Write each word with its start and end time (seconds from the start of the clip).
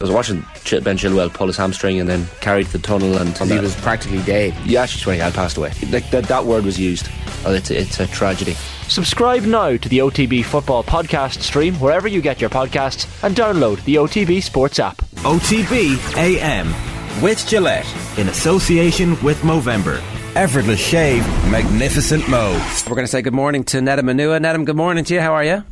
I 0.00 0.04
was 0.04 0.10
watching 0.10 0.40
Ben 0.82 0.98
Chilwell 0.98 1.32
pull 1.32 1.46
his 1.46 1.56
hamstring 1.56 2.00
and 2.00 2.08
then 2.08 2.26
carried 2.40 2.66
to 2.66 2.72
the 2.72 2.78
tunnel 2.80 3.16
and 3.16 3.28
he 3.38 3.60
was 3.60 3.76
practically 3.76 4.20
dead. 4.22 4.52
Yeah, 4.66 4.82
actually, 4.82 5.12
when 5.12 5.14
he 5.14 5.20
had 5.20 5.34
passed 5.34 5.56
away. 5.56 5.70
Like 5.88 6.10
that, 6.10 6.24
that 6.24 6.44
word 6.44 6.64
was 6.64 6.80
used. 6.80 7.08
Oh, 7.46 7.54
it's, 7.54 7.70
it's 7.70 8.00
a 8.00 8.08
tragedy. 8.08 8.54
Subscribe 8.88 9.44
now 9.44 9.76
to 9.76 9.88
the 9.88 9.98
OTB 9.98 10.44
Football 10.46 10.82
Podcast 10.82 11.42
stream 11.42 11.74
wherever 11.76 12.08
you 12.08 12.20
get 12.20 12.40
your 12.40 12.50
podcasts 12.50 13.06
and 13.22 13.36
download 13.36 13.84
the 13.84 13.94
OTB 13.94 14.42
Sports 14.42 14.80
app. 14.80 14.96
OTB 15.22 16.16
AM 16.16 17.22
with 17.22 17.46
Gillette 17.46 17.86
in 18.18 18.28
association 18.28 19.10
with 19.22 19.38
Movember. 19.42 20.02
Effortless 20.34 20.80
shave, 20.84 21.24
magnificent 21.52 22.28
mo. 22.28 22.50
We're 22.88 22.96
going 22.96 23.06
to 23.06 23.10
say 23.10 23.22
good 23.22 23.32
morning 23.32 23.62
to 23.66 23.76
Nedum 23.78 24.10
Onuoha. 24.10 24.40
Nedum, 24.40 24.66
good 24.66 24.74
morning 24.74 25.04
to 25.04 25.14
you. 25.14 25.20
How 25.20 25.34
are 25.34 25.44
you? 25.44 25.62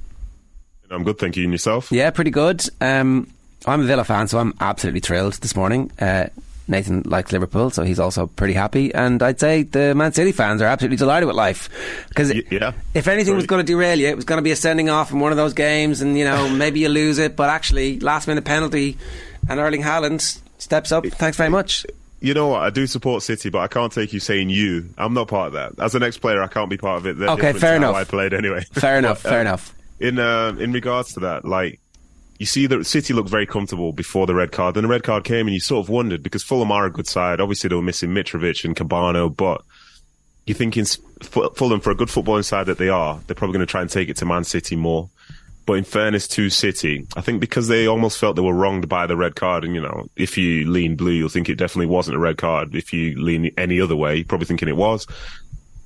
I'm 0.91 1.03
good, 1.03 1.19
thank 1.19 1.37
you. 1.37 1.43
And 1.43 1.53
yourself? 1.53 1.91
Yeah, 1.91 2.11
pretty 2.11 2.31
good. 2.31 2.63
Um, 2.81 3.27
I'm 3.67 3.81
a 3.81 3.85
Villa 3.85 4.05
fan, 4.05 4.29
so 4.29 4.39
I'm 4.39 4.55
absolutely 4.61 5.01
thrilled 5.01 5.35
this 5.35 5.55
morning. 5.55 5.91
Uh, 6.01 6.27
Nathan 6.69 7.03
likes 7.03 7.33
Liverpool, 7.33 7.71
so 7.71 7.83
he's 7.83 7.99
also 7.99 8.27
pretty 8.27 8.55
happy. 8.55 8.95
And 8.95 9.23
I'd 9.23 9.41
say 9.41 9.63
the 9.63 9.95
Man 9.95 10.13
City 10.13 10.33
fans 10.33 10.63
are 10.63 10.67
absolutely 10.67 10.97
delighted 10.97 11.27
with 11.27 11.37
life 11.37 11.69
because 12.09 12.33
yeah, 12.51 12.73
if 12.95 13.09
anything 13.09 13.35
was 13.35 13.47
going 13.47 13.65
to 13.65 13.73
derail 13.73 13.99
you, 13.99 14.09
it 14.09 14.17
was 14.17 14.25
going 14.25 14.39
to 14.39 14.43
be 14.43 14.53
a 14.53 14.57
sending 14.57 14.89
off 14.89 15.13
in 15.13 15.21
one 15.21 15.33
of 15.33 15.37
those 15.37 15.55
games, 15.55 16.01
and 16.01 16.17
you 16.17 16.25
know 16.25 16.49
maybe 16.49 16.81
you 16.81 16.89
lose 16.89 17.19
it, 17.19 17.37
but 17.37 17.51
actually 17.51 18.01
last 18.01 18.29
minute 18.29 18.45
penalty, 18.45 18.97
and 19.49 19.59
Erling 19.59 19.83
Haaland 19.83 20.41
steps 20.59 20.93
up. 20.93 21.05
Thanks 21.07 21.37
very 21.37 21.51
much. 21.51 21.85
You 22.21 22.35
know 22.35 22.49
what? 22.49 22.63
I 22.63 22.71
do 22.71 22.87
support 22.87 23.25
City, 23.25 23.51
but 23.51 23.59
I 23.59 23.67
can't 23.67 23.93
take 23.93 24.13
you 24.13 24.21
saying 24.21 24.49
you. 24.49 24.89
I'm 24.97 25.13
not 25.13 25.27
part 25.27 25.49
of 25.49 25.53
that. 25.55 25.85
As 25.85 25.97
an 25.97 26.05
ex-player, 26.05 26.41
I 26.41 26.47
can't 26.47 26.71
be 26.71 26.77
part 26.77 26.99
of 26.99 27.07
it. 27.07 27.19
They're 27.19 27.31
okay, 27.31 27.53
fair 27.53 27.75
enough. 27.75 27.97
I 27.97 28.05
played 28.05 28.33
anyway. 28.33 28.65
Fair 28.73 28.97
enough. 28.97 29.25
but, 29.25 29.29
fair 29.31 29.39
uh, 29.39 29.43
enough. 29.43 29.75
In 29.99 30.19
uh, 30.21 30.55
in 30.59 30.73
regards 30.73 31.15
to 31.15 31.21
that, 31.21 31.45
like 31.45 31.81
you 32.39 32.47
see 32.47 32.67
that 32.67 32.85
City 32.87 33.15
looked 33.15 33.29
very 33.29 33.47
comfortable 33.47 33.93
before 33.93 34.27
the 34.27 34.35
red 34.35 34.53
card. 34.53 34.75
Then 34.75 34.83
the 34.83 34.89
red 34.89 35.05
card 35.05 35.25
came, 35.25 35.47
and 35.47 35.55
you 35.55 35.61
sort 35.61 35.85
of 35.85 35.89
wondered 35.89 36.23
because 36.23 36.43
Fulham 36.43 36.73
are 36.73 36.87
a 36.87 36.91
good 36.91 37.07
side. 37.07 37.41
Obviously, 37.41 37.69
they 37.69 37.77
were 37.77 37.83
missing 37.83 38.11
Mitrovic 38.11 38.65
and 38.65 38.75
Kebano, 38.77 39.35
but 39.35 39.63
you're 40.47 40.57
thinking 40.57 40.85
Fulham, 41.23 41.81
for 41.81 41.91
a 41.91 41.95
good 41.95 42.09
footballing 42.09 42.45
side 42.45 42.67
that 42.67 42.79
they 42.79 42.89
are, 42.89 43.21
they're 43.27 43.37
probably 43.37 43.55
going 43.55 43.67
to 43.67 43.71
try 43.71 43.81
and 43.81 43.91
take 43.91 44.09
it 44.09 44.17
to 44.17 44.27
Man 44.27 44.45
City 44.45 44.77
more. 44.77 45.09
But 45.65 45.75
in 45.75 45.85
fairness 45.85 46.27
to 46.29 46.51
City, 46.51 47.07
I 47.15 47.21
think 47.21 47.41
because 47.41 47.69
they 47.69 47.87
almost 47.87 48.19
felt 48.19 48.35
they 48.35 48.43
were 48.43 48.53
wronged 48.53 48.89
by 48.89 49.07
the 49.07 49.17
red 49.17 49.37
card, 49.37 49.65
and 49.65 49.77
you 49.77 49.81
know, 49.81 50.09
if 50.17 50.37
you 50.37 50.69
lean 50.69 50.97
blue, 50.97 51.13
you'll 51.13 51.29
think 51.29 51.49
it 51.49 51.55
definitely 51.55 51.87
wasn't 51.87 52.17
a 52.17 52.21
red 52.21 52.37
card. 52.37 52.75
If 52.75 52.93
you 52.93 53.23
lean 53.23 53.53
any 53.57 53.81
other 53.81 53.95
way, 53.95 54.17
you're 54.17 54.25
probably 54.25 54.47
thinking 54.47 54.69
it 54.69 54.77
was. 54.77 55.07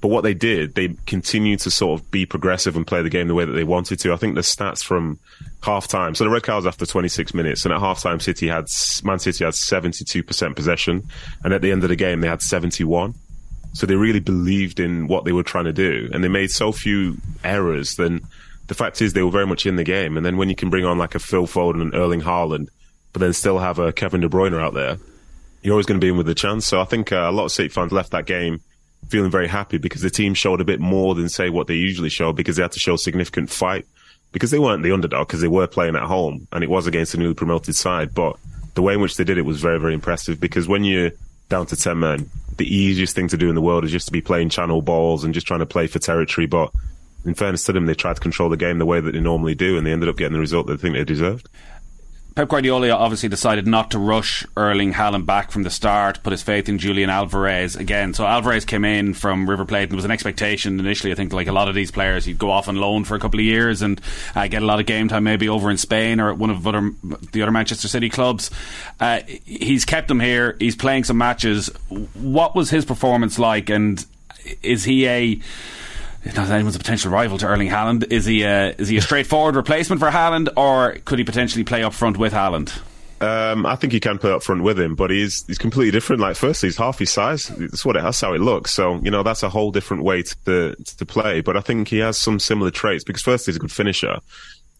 But 0.01 0.09
what 0.09 0.25
they 0.25 0.35
did, 0.35 0.75
they 0.75 0.89
continued 1.07 1.61
to 1.61 1.71
sort 1.71 1.99
of 1.99 2.11
be 2.11 2.27
progressive 2.27 2.77
and 2.77 2.87
play 2.87 3.03
the 3.03 3.11
game 3.11 3.29
the 3.29 3.35
way 3.35 3.45
that 3.45 3.53
they 3.53 3.65
wanted 3.65 3.99
to. 4.01 4.13
I 4.13 4.17
think 4.17 4.35
the 4.35 4.43
stats 4.43 4.85
from 4.85 5.19
half 5.63 5.89
time. 5.89 6.15
So 6.15 6.25
the 6.25 6.31
red 6.31 6.43
card 6.43 6.65
was 6.65 6.67
after 6.67 6.85
26 6.85 7.33
minutes, 7.35 7.65
and 7.65 7.73
at 7.73 7.81
half 7.81 8.03
time, 8.03 8.21
City 8.21 8.47
had 8.47 8.67
Man 9.03 9.19
City 9.19 9.45
had 9.45 9.55
72% 9.55 10.57
possession, 10.57 11.09
and 11.43 11.53
at 11.55 11.63
the 11.63 11.73
end 11.73 11.83
of 11.83 11.89
the 11.89 11.97
game, 11.97 12.21
they 12.21 12.29
had 12.29 12.43
71. 12.43 13.15
So 13.73 13.87
they 13.87 13.95
really 13.95 14.21
believed 14.21 14.81
in 14.81 15.07
what 15.07 15.25
they 15.25 15.33
were 15.33 15.43
trying 15.43 15.65
to 15.65 15.73
do, 15.73 16.09
and 16.13 16.23
they 16.23 16.29
made 16.29 16.51
so 16.51 16.73
few 16.73 17.17
errors. 17.43 17.97
Then 17.97 18.21
the 18.67 18.75
fact 18.75 19.01
is, 19.01 19.13
they 19.13 19.23
were 19.23 19.31
very 19.31 19.47
much 19.47 19.67
in 19.67 19.77
the 19.77 19.85
game. 19.85 20.17
And 20.17 20.25
then 20.25 20.37
when 20.37 20.49
you 20.49 20.57
can 20.57 20.71
bring 20.71 20.85
on 20.85 20.99
like 20.99 21.15
a 21.15 21.19
Phil 21.19 21.47
Foden 21.47 21.81
and 21.81 21.95
Erling 21.95 22.21
Haaland, 22.21 22.69
but 23.13 23.21
then 23.21 23.33
still 23.33 23.59
have 23.59 23.79
a 23.79 23.93
Kevin 23.93 24.21
De 24.21 24.29
Bruyne 24.29 24.59
out 24.61 24.75
there, 24.75 24.99
you're 25.63 25.73
always 25.73 25.87
going 25.87 26.01
to 26.01 26.05
be 26.05 26.11
in 26.11 26.17
with 26.17 26.29
a 26.29 26.35
chance. 26.35 26.67
So 26.67 26.81
I 26.81 26.85
think 26.85 27.13
uh, 27.13 27.27
a 27.29 27.33
lot 27.33 27.47
of 27.47 27.53
City 27.53 27.69
fans 27.69 27.93
left 27.93 28.13
that 28.13 28.27
game 28.27 28.61
feeling 29.09 29.31
very 29.31 29.49
happy 29.49 29.79
because 29.79 30.03
the 30.03 30.11
team 30.11 30.35
showed 30.35 30.61
a 30.61 30.65
bit 30.65 30.81
more 30.81 31.15
than 31.15 31.29
say 31.29 31.51
what 31.51 31.67
they 31.67 31.75
usually 31.75 32.09
show 32.09 32.33
because 32.33 32.57
they 32.57 32.63
had 32.63 32.73
to 32.73 32.81
show 32.81 32.97
significant 32.97 33.51
fight 33.51 33.87
because 34.33 34.51
they 34.51 34.59
weren't 34.59 34.83
the 34.83 34.93
underdog 34.93 35.27
because 35.27 35.41
they 35.41 35.49
were 35.49 35.67
playing 35.67 35.97
at 35.97 36.03
home 36.03 36.47
and 36.53 36.65
it 36.65 36.71
was 36.71 36.87
against 36.87 37.15
a 37.15 37.17
newly 37.17 37.35
promoted 37.35 37.75
side. 37.75 38.15
But 38.15 38.37
the 38.75 38.83
way 38.83 38.95
in 38.95 39.01
which 39.01 39.17
they 39.17 39.25
did 39.25 39.39
it 39.39 39.43
was 39.43 39.61
very, 39.61 39.79
very 39.81 39.95
impressive 39.95 40.41
because 40.41 40.69
when 40.69 40.85
you're 40.85 41.13
down 41.49 41.67
to 41.67 41.77
10 41.77 41.99
men, 41.99 42.31
the 42.57 42.67
easiest 42.67 43.15
thing 43.15 43.29
to 43.29 43.37
do 43.37 43.49
in 43.49 43.55
the 43.55 43.63
world 43.63 43.85
is 43.85 43.93
just 43.93 44.07
to 44.07 44.13
be 44.13 44.21
playing 44.21 44.49
channel 44.49 44.83
balls 44.83 45.25
and 45.25 45.35
just 45.35 45.47
trying 45.47 45.61
to 45.61 45.67
play 45.67 45.87
for 45.87 45.99
territory. 45.99 46.47
But 46.47 46.73
in 47.25 47.35
fairness 47.35 47.65
to 47.65 47.73
them, 47.73 47.87
they 47.87 47.95
tried 47.95 48.17
to 48.17 48.21
control 48.21 48.49
the 48.49 48.57
game 48.57 48.79
the 48.79 48.87
way 48.87 49.01
that 49.01 49.13
they 49.13 49.21
normally 49.21 49.55
do 49.55 49.79
and 49.79 49.87
they 49.87 49.93
ended 49.93 50.09
up 50.09 50.17
getting 50.17 50.33
the 50.33 50.41
result 50.41 50.67
that 50.67 50.77
they 50.77 50.83
think 50.83 50.97
they 50.97 51.05
deserved. 51.05 51.49
Pep 52.37 52.49
Guardiola 52.49 52.91
obviously 52.91 53.31
decided 53.31 53.67
not 53.67 53.91
to 53.93 53.99
rush 53.99 54.45
Erling 54.59 54.93
Haaland 54.93 55.25
back 55.25 55.51
from 55.51 55.63
the 55.63 55.71
start, 55.71 56.23
put 56.23 56.33
his 56.33 56.43
faith 56.43 56.69
in 56.69 56.79
Julian 56.79 57.09
Alvarez 57.09 57.77
again. 57.77 58.13
So 58.13 58.27
Alvarez 58.27 58.67
came 58.67 58.85
in 58.85 59.15
from 59.15 59.49
River 59.49 59.65
Plate, 59.65 59.85
and 59.85 59.93
there 59.93 59.97
was 59.97 60.05
an 60.05 60.11
expectation 60.11 60.79
initially. 60.79 61.11
I 61.13 61.15
think 61.15 61.33
like 61.33 61.47
a 61.47 61.53
lot 61.53 61.71
of 61.71 61.75
these 61.75 61.91
players, 61.91 62.27
he'd 62.27 62.39
go 62.39 62.51
off 62.51 62.69
on 62.69 62.77
loan 62.77 63.05
for 63.05 63.15
a 63.15 63.19
couple 63.19 63.41
of 63.41 63.47
years 63.47 63.81
and 63.81 63.99
uh, 64.35 64.49
get 64.49 64.63
a 64.63 64.67
lot 64.67 64.81
of 64.81 64.85
game 64.85 65.09
time, 65.09 65.25
maybe 65.25 65.49
over 65.49 65.71
in 65.71 65.79
Spain 65.79 66.21
or 66.21 66.29
at 66.29 66.37
one 66.37 66.51
of 66.51 66.67
other, 66.67 66.91
the 67.33 67.41
other 67.41 67.51
Manchester 67.51 67.89
City 67.89 68.11
clubs. 68.11 68.51
Uh, 69.01 69.21
he's 69.47 69.87
kept 69.87 70.11
him 70.11 70.21
here. 70.21 70.57
He's 70.59 70.77
playing 70.77 71.05
some 71.05 71.17
matches. 71.17 71.69
What 72.13 72.55
was 72.55 72.69
his 72.69 72.85
performance 72.85 73.39
like, 73.39 73.71
and 73.71 74.05
is 74.63 74.85
he 74.85 75.09
a 75.09 75.41
not 76.35 76.51
anyone's 76.51 76.77
a 76.77 76.79
potential 76.79 77.11
rival 77.11 77.39
to 77.39 77.47
Erling 77.47 77.69
Haaland. 77.69 78.11
Is 78.13 78.25
he 78.25 78.43
a, 78.43 78.71
is 78.79 78.89
he 78.89 78.97
a 78.97 79.03
straightforward 79.03 79.55
replacement 79.55 80.01
for 80.01 80.11
Haaland, 80.11 80.49
or 80.57 80.97
could 81.05 81.19
he 81.19 81.25
potentially 81.25 81.65
play 81.65 81.83
up 81.83 81.95
front 81.95 82.17
with 82.17 82.33
Haaland? 82.33 82.77
Um, 83.19 83.65
I 83.65 83.77
think 83.77 83.95
he 83.95 84.01
can 84.01 84.19
play 84.19 84.31
up 84.31 84.43
front 84.43 84.63
with 84.63 84.79
him, 84.79 84.95
but 84.95 85.11
he's 85.11 85.47
he's 85.47 85.57
completely 85.57 85.91
different. 85.91 86.21
Like, 86.21 86.37
firstly, 86.37 86.69
he's 86.69 86.77
half 86.77 86.99
his 86.99 87.11
size. 87.11 87.47
That's 87.47 87.85
what 87.85 87.97
it, 87.97 88.03
that's 88.03 88.21
how 88.21 88.35
it 88.35 88.41
looks. 88.41 88.73
So 88.73 88.97
you 88.97 89.11
know 89.11 89.23
that's 89.23 89.43
a 89.43 89.49
whole 89.49 89.71
different 89.71 90.03
way 90.03 90.23
to 90.45 90.75
to 90.75 91.07
play. 91.07 91.41
But 91.41 91.57
I 91.57 91.61
think 91.61 91.89
he 91.89 91.99
has 91.99 92.19
some 92.19 92.39
similar 92.39 92.71
traits 92.71 93.05
because 93.05 93.23
firstly, 93.23 93.53
he's 93.53 93.57
a 93.57 93.61
good 93.61 93.73
finisher. 93.73 94.19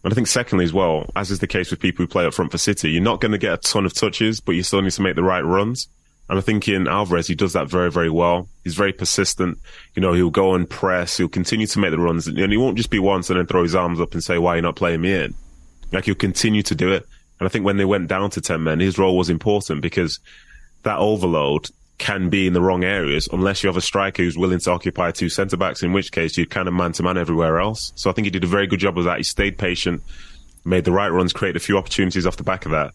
And 0.03 0.13
I 0.13 0.15
think 0.15 0.27
secondly 0.27 0.65
as 0.65 0.73
well, 0.73 1.09
as 1.15 1.31
is 1.31 1.39
the 1.39 1.47
case 1.47 1.71
with 1.71 1.79
people 1.79 2.03
who 2.03 2.07
play 2.07 2.25
up 2.25 2.33
front 2.33 2.51
for 2.51 2.59
City, 2.59 2.91
you're 2.91 3.01
not 3.01 3.19
going 3.19 3.31
to 3.31 3.39
get 3.39 3.53
a 3.53 3.57
ton 3.57 3.85
of 3.85 3.93
touches, 3.93 4.39
but 4.39 4.51
you 4.51 4.61
still 4.61 4.81
need 4.81 4.91
to 4.91 5.01
make 5.01 5.15
the 5.15 5.23
right 5.23 5.41
runs. 5.41 5.87
And 6.29 6.37
I 6.37 6.41
think 6.41 6.67
in 6.67 6.87
Alvarez, 6.87 7.27
he 7.27 7.35
does 7.35 7.53
that 7.53 7.69
very, 7.69 7.89
very 7.89 8.09
well. 8.09 8.49
He's 8.63 8.75
very 8.75 8.91
persistent. 8.91 9.59
You 9.95 10.01
know, 10.01 10.13
he'll 10.13 10.29
go 10.29 10.55
and 10.55 10.69
press. 10.69 11.17
He'll 11.17 11.29
continue 11.29 11.67
to 11.67 11.79
make 11.79 11.91
the 11.91 11.99
runs. 11.99 12.27
And 12.27 12.51
he 12.51 12.57
won't 12.57 12.77
just 12.77 12.89
be 12.89 12.99
once 12.99 13.29
and 13.29 13.39
then 13.39 13.47
throw 13.47 13.63
his 13.63 13.75
arms 13.75 14.01
up 14.01 14.13
and 14.13 14.23
say, 14.23 14.37
why 14.37 14.53
are 14.53 14.55
you 14.57 14.61
not 14.61 14.75
playing 14.75 15.01
me 15.01 15.13
in? 15.13 15.33
Like 15.91 16.05
he'll 16.05 16.15
continue 16.15 16.63
to 16.63 16.75
do 16.75 16.91
it. 16.91 17.05
And 17.39 17.47
I 17.47 17.49
think 17.49 17.65
when 17.65 17.77
they 17.77 17.85
went 17.85 18.09
down 18.09 18.29
to 18.31 18.41
10 18.41 18.61
men, 18.61 18.79
his 18.79 18.97
role 18.97 19.15
was 19.15 19.29
important 19.29 19.81
because 19.81 20.19
that 20.83 20.97
overload 20.97 21.69
can 21.97 22.29
be 22.29 22.45
in 22.45 22.53
the 22.53 22.61
wrong 22.61 22.83
areas 22.83 23.27
unless 23.31 23.63
you 23.63 23.67
have 23.67 23.77
a 23.77 23.81
striker 23.81 24.21
who's 24.21 24.37
willing 24.37 24.59
to 24.59 24.71
occupy 24.71 25.11
two 25.11 25.29
centre 25.29 25.57
backs, 25.57 25.81
in 25.81 25.93
which 25.93 26.11
case 26.11 26.37
you're 26.37 26.45
kind 26.45 26.67
of 26.67 26.73
man 26.73 26.91
to 26.91 27.03
man 27.03 27.17
everywhere 27.17 27.59
else. 27.59 27.91
So 27.95 28.09
I 28.09 28.13
think 28.13 28.25
he 28.25 28.31
did 28.31 28.43
a 28.43 28.47
very 28.47 28.67
good 28.67 28.79
job 28.79 28.97
of 28.97 29.05
that. 29.05 29.17
He 29.17 29.23
stayed 29.23 29.57
patient, 29.57 30.03
made 30.65 30.83
the 30.83 30.91
right 30.91 31.09
runs, 31.09 31.33
created 31.33 31.55
a 31.55 31.63
few 31.63 31.77
opportunities 31.77 32.27
off 32.27 32.37
the 32.37 32.43
back 32.43 32.65
of 32.65 32.71
that. 32.71 32.93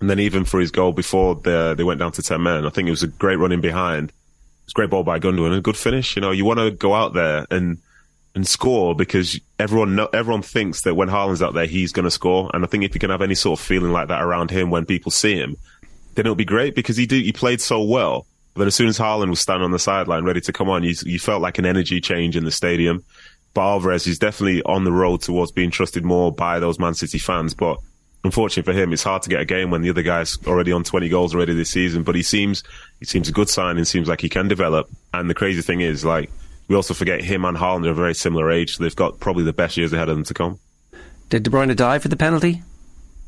And 0.00 0.08
then 0.08 0.20
even 0.20 0.44
for 0.44 0.60
his 0.60 0.70
goal 0.70 0.92
before 0.92 1.34
the, 1.34 1.74
they 1.76 1.84
went 1.84 1.98
down 1.98 2.12
to 2.12 2.22
10 2.22 2.42
men, 2.42 2.64
I 2.64 2.70
think 2.70 2.86
it 2.86 2.92
was 2.92 3.02
a 3.02 3.08
great 3.08 3.36
running 3.36 3.60
behind. 3.60 4.12
It's 4.64 4.72
a 4.72 4.74
great 4.74 4.90
ball 4.90 5.02
by 5.02 5.18
Gundogan 5.18 5.46
and 5.46 5.54
a 5.56 5.60
good 5.60 5.76
finish. 5.76 6.14
You 6.14 6.22
know, 6.22 6.30
you 6.30 6.44
want 6.44 6.60
to 6.60 6.70
go 6.70 6.94
out 6.94 7.14
there 7.14 7.46
and, 7.50 7.78
and 8.34 8.46
score 8.46 8.94
because 8.94 9.40
everyone 9.58 9.98
everyone 10.12 10.42
thinks 10.42 10.82
that 10.82 10.94
when 10.94 11.08
Haaland's 11.08 11.42
out 11.42 11.54
there, 11.54 11.66
he's 11.66 11.92
going 11.92 12.04
to 12.04 12.10
score. 12.10 12.50
And 12.54 12.64
I 12.64 12.68
think 12.68 12.84
if 12.84 12.94
you 12.94 13.00
can 13.00 13.10
have 13.10 13.22
any 13.22 13.34
sort 13.34 13.58
of 13.58 13.64
feeling 13.64 13.92
like 13.92 14.08
that 14.08 14.22
around 14.22 14.50
him 14.50 14.70
when 14.70 14.86
people 14.86 15.10
see 15.10 15.34
him, 15.34 15.56
then 16.14 16.26
it'll 16.26 16.36
be 16.36 16.44
great 16.44 16.74
because 16.74 16.96
he 16.96 17.06
did, 17.06 17.24
he 17.24 17.32
played 17.32 17.60
so 17.60 17.82
well. 17.82 18.26
But 18.54 18.60
then 18.60 18.68
as 18.68 18.74
soon 18.74 18.88
as 18.88 18.98
Haaland 18.98 19.30
was 19.30 19.40
standing 19.40 19.64
on 19.64 19.70
the 19.70 19.78
sideline 19.78 20.24
ready 20.24 20.40
to 20.42 20.52
come 20.52 20.68
on, 20.68 20.82
you, 20.82 20.94
you 21.04 21.18
felt 21.18 21.42
like 21.42 21.58
an 21.58 21.66
energy 21.66 22.00
change 22.00 22.36
in 22.36 22.44
the 22.44 22.50
stadium. 22.50 23.04
But 23.54 23.62
Alvarez 23.62 24.06
is 24.06 24.18
definitely 24.18 24.62
on 24.62 24.84
the 24.84 24.92
road 24.92 25.22
towards 25.22 25.52
being 25.52 25.70
trusted 25.70 26.04
more 26.04 26.32
by 26.32 26.58
those 26.58 26.78
Man 26.78 26.94
City 26.94 27.18
fans. 27.18 27.54
But 27.54 27.78
unfortunately 28.24 28.72
for 28.72 28.78
him, 28.78 28.92
it's 28.92 29.02
hard 29.02 29.22
to 29.22 29.30
get 29.30 29.40
a 29.40 29.44
game 29.44 29.70
when 29.70 29.82
the 29.82 29.90
other 29.90 30.02
guy's 30.02 30.38
already 30.46 30.72
on 30.72 30.84
20 30.84 31.08
goals 31.08 31.34
already 31.34 31.54
this 31.54 31.70
season. 31.70 32.02
But 32.02 32.14
he 32.14 32.22
seems 32.22 32.62
he 33.00 33.06
seems 33.06 33.28
a 33.28 33.32
good 33.32 33.48
sign 33.48 33.76
and 33.76 33.86
seems 33.86 34.08
like 34.08 34.20
he 34.20 34.28
can 34.28 34.48
develop. 34.48 34.88
And 35.12 35.28
the 35.28 35.34
crazy 35.34 35.62
thing 35.62 35.80
is, 35.80 36.04
like, 36.04 36.30
we 36.68 36.76
also 36.76 36.94
forget 36.94 37.22
him 37.22 37.44
and 37.44 37.56
Haaland 37.56 37.86
are 37.86 37.90
a 37.90 37.94
very 37.94 38.14
similar 38.14 38.50
age. 38.50 38.76
So 38.76 38.84
they've 38.84 38.94
got 38.94 39.20
probably 39.20 39.44
the 39.44 39.52
best 39.52 39.76
years 39.76 39.92
ahead 39.92 40.08
of 40.08 40.16
them 40.16 40.24
to 40.24 40.34
come. 40.34 40.58
Did 41.28 41.42
De 41.42 41.50
Bruyne 41.50 41.74
die 41.74 41.98
for 41.98 42.08
the 42.08 42.16
penalty? 42.16 42.62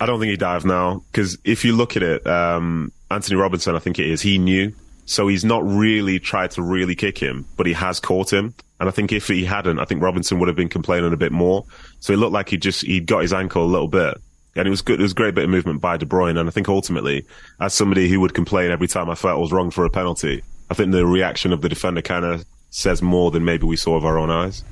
I 0.01 0.07
don't 0.07 0.19
think 0.19 0.31
he 0.31 0.37
dived 0.37 0.65
now 0.65 1.03
because 1.13 1.37
if 1.45 1.65
you 1.65 1.77
look 1.77 1.97
at 1.97 2.03
it, 2.03 2.27
um, 2.27 2.91
Anthony 3.11 3.37
Robinson, 3.37 3.77
I 3.77 3.81
think 3.81 3.99
it 3.99 4.07
is, 4.07 4.23
he 4.23 4.39
knew. 4.39 4.73
So 5.05 5.29
he's 5.29 5.45
not 5.45 5.67
really 5.67 6.21
tried 6.21 6.53
to 6.53 6.63
really 6.63 6.95
kick 6.95 7.19
him, 7.19 7.45
but 7.57 7.67
he 7.67 7.73
has 7.73 8.01
caught 8.01 8.33
him. 8.33 8.55
And 8.79 8.89
I 8.89 8.93
think 8.93 9.13
if 9.13 9.27
he 9.27 9.45
hadn't, 9.45 9.79
I 9.79 9.85
think 9.85 10.03
Robinson 10.03 10.39
would 10.39 10.49
have 10.49 10.57
been 10.57 10.69
complaining 10.69 11.13
a 11.13 11.17
bit 11.17 11.33
more. 11.33 11.65
So 11.99 12.13
it 12.13 12.17
looked 12.17 12.33
like 12.33 12.49
he 12.49 12.57
just, 12.57 12.83
he'd 12.83 13.07
got 13.07 13.21
his 13.21 13.33
ankle 13.33 13.65
a 13.65 13.67
little 13.67 13.89
bit 13.89 14.17
and 14.57 14.67
it 14.67 14.71
was 14.71 14.83
good. 14.83 15.01
It 15.01 15.03
was 15.03 15.13
a 15.13 15.17
great 15.17 15.35
bit 15.35 15.45
of 15.45 15.51
movement 15.51 15.81
by 15.81 15.97
De 15.97 16.07
Bruyne. 16.07 16.39
And 16.39 16.49
I 16.49 16.53
think 16.53 16.69
ultimately, 16.69 17.27
as 17.61 17.75
somebody 17.75 18.09
who 18.09 18.21
would 18.21 18.35
complain 18.35 18.71
every 18.71 18.89
time 18.89 19.09
I 19.09 19.15
felt 19.15 19.37
I 19.37 19.41
was 19.41 19.53
wrong 19.53 19.71
for 19.71 19.85
a 19.85 19.91
penalty, 19.91 20.43
I 20.71 20.75
think 20.75 20.93
the 20.93 21.07
reaction 21.07 21.53
of 21.53 21.61
the 21.61 21.69
defender 21.69 22.03
kind 22.03 22.25
of 22.25 22.45
says 22.71 23.03
more 23.03 23.31
than 23.31 23.45
maybe 23.45 23.67
we 23.67 23.77
saw 23.77 23.97
with 23.97 24.05
our 24.05 24.19
own 24.19 24.31
eyes. 24.31 24.65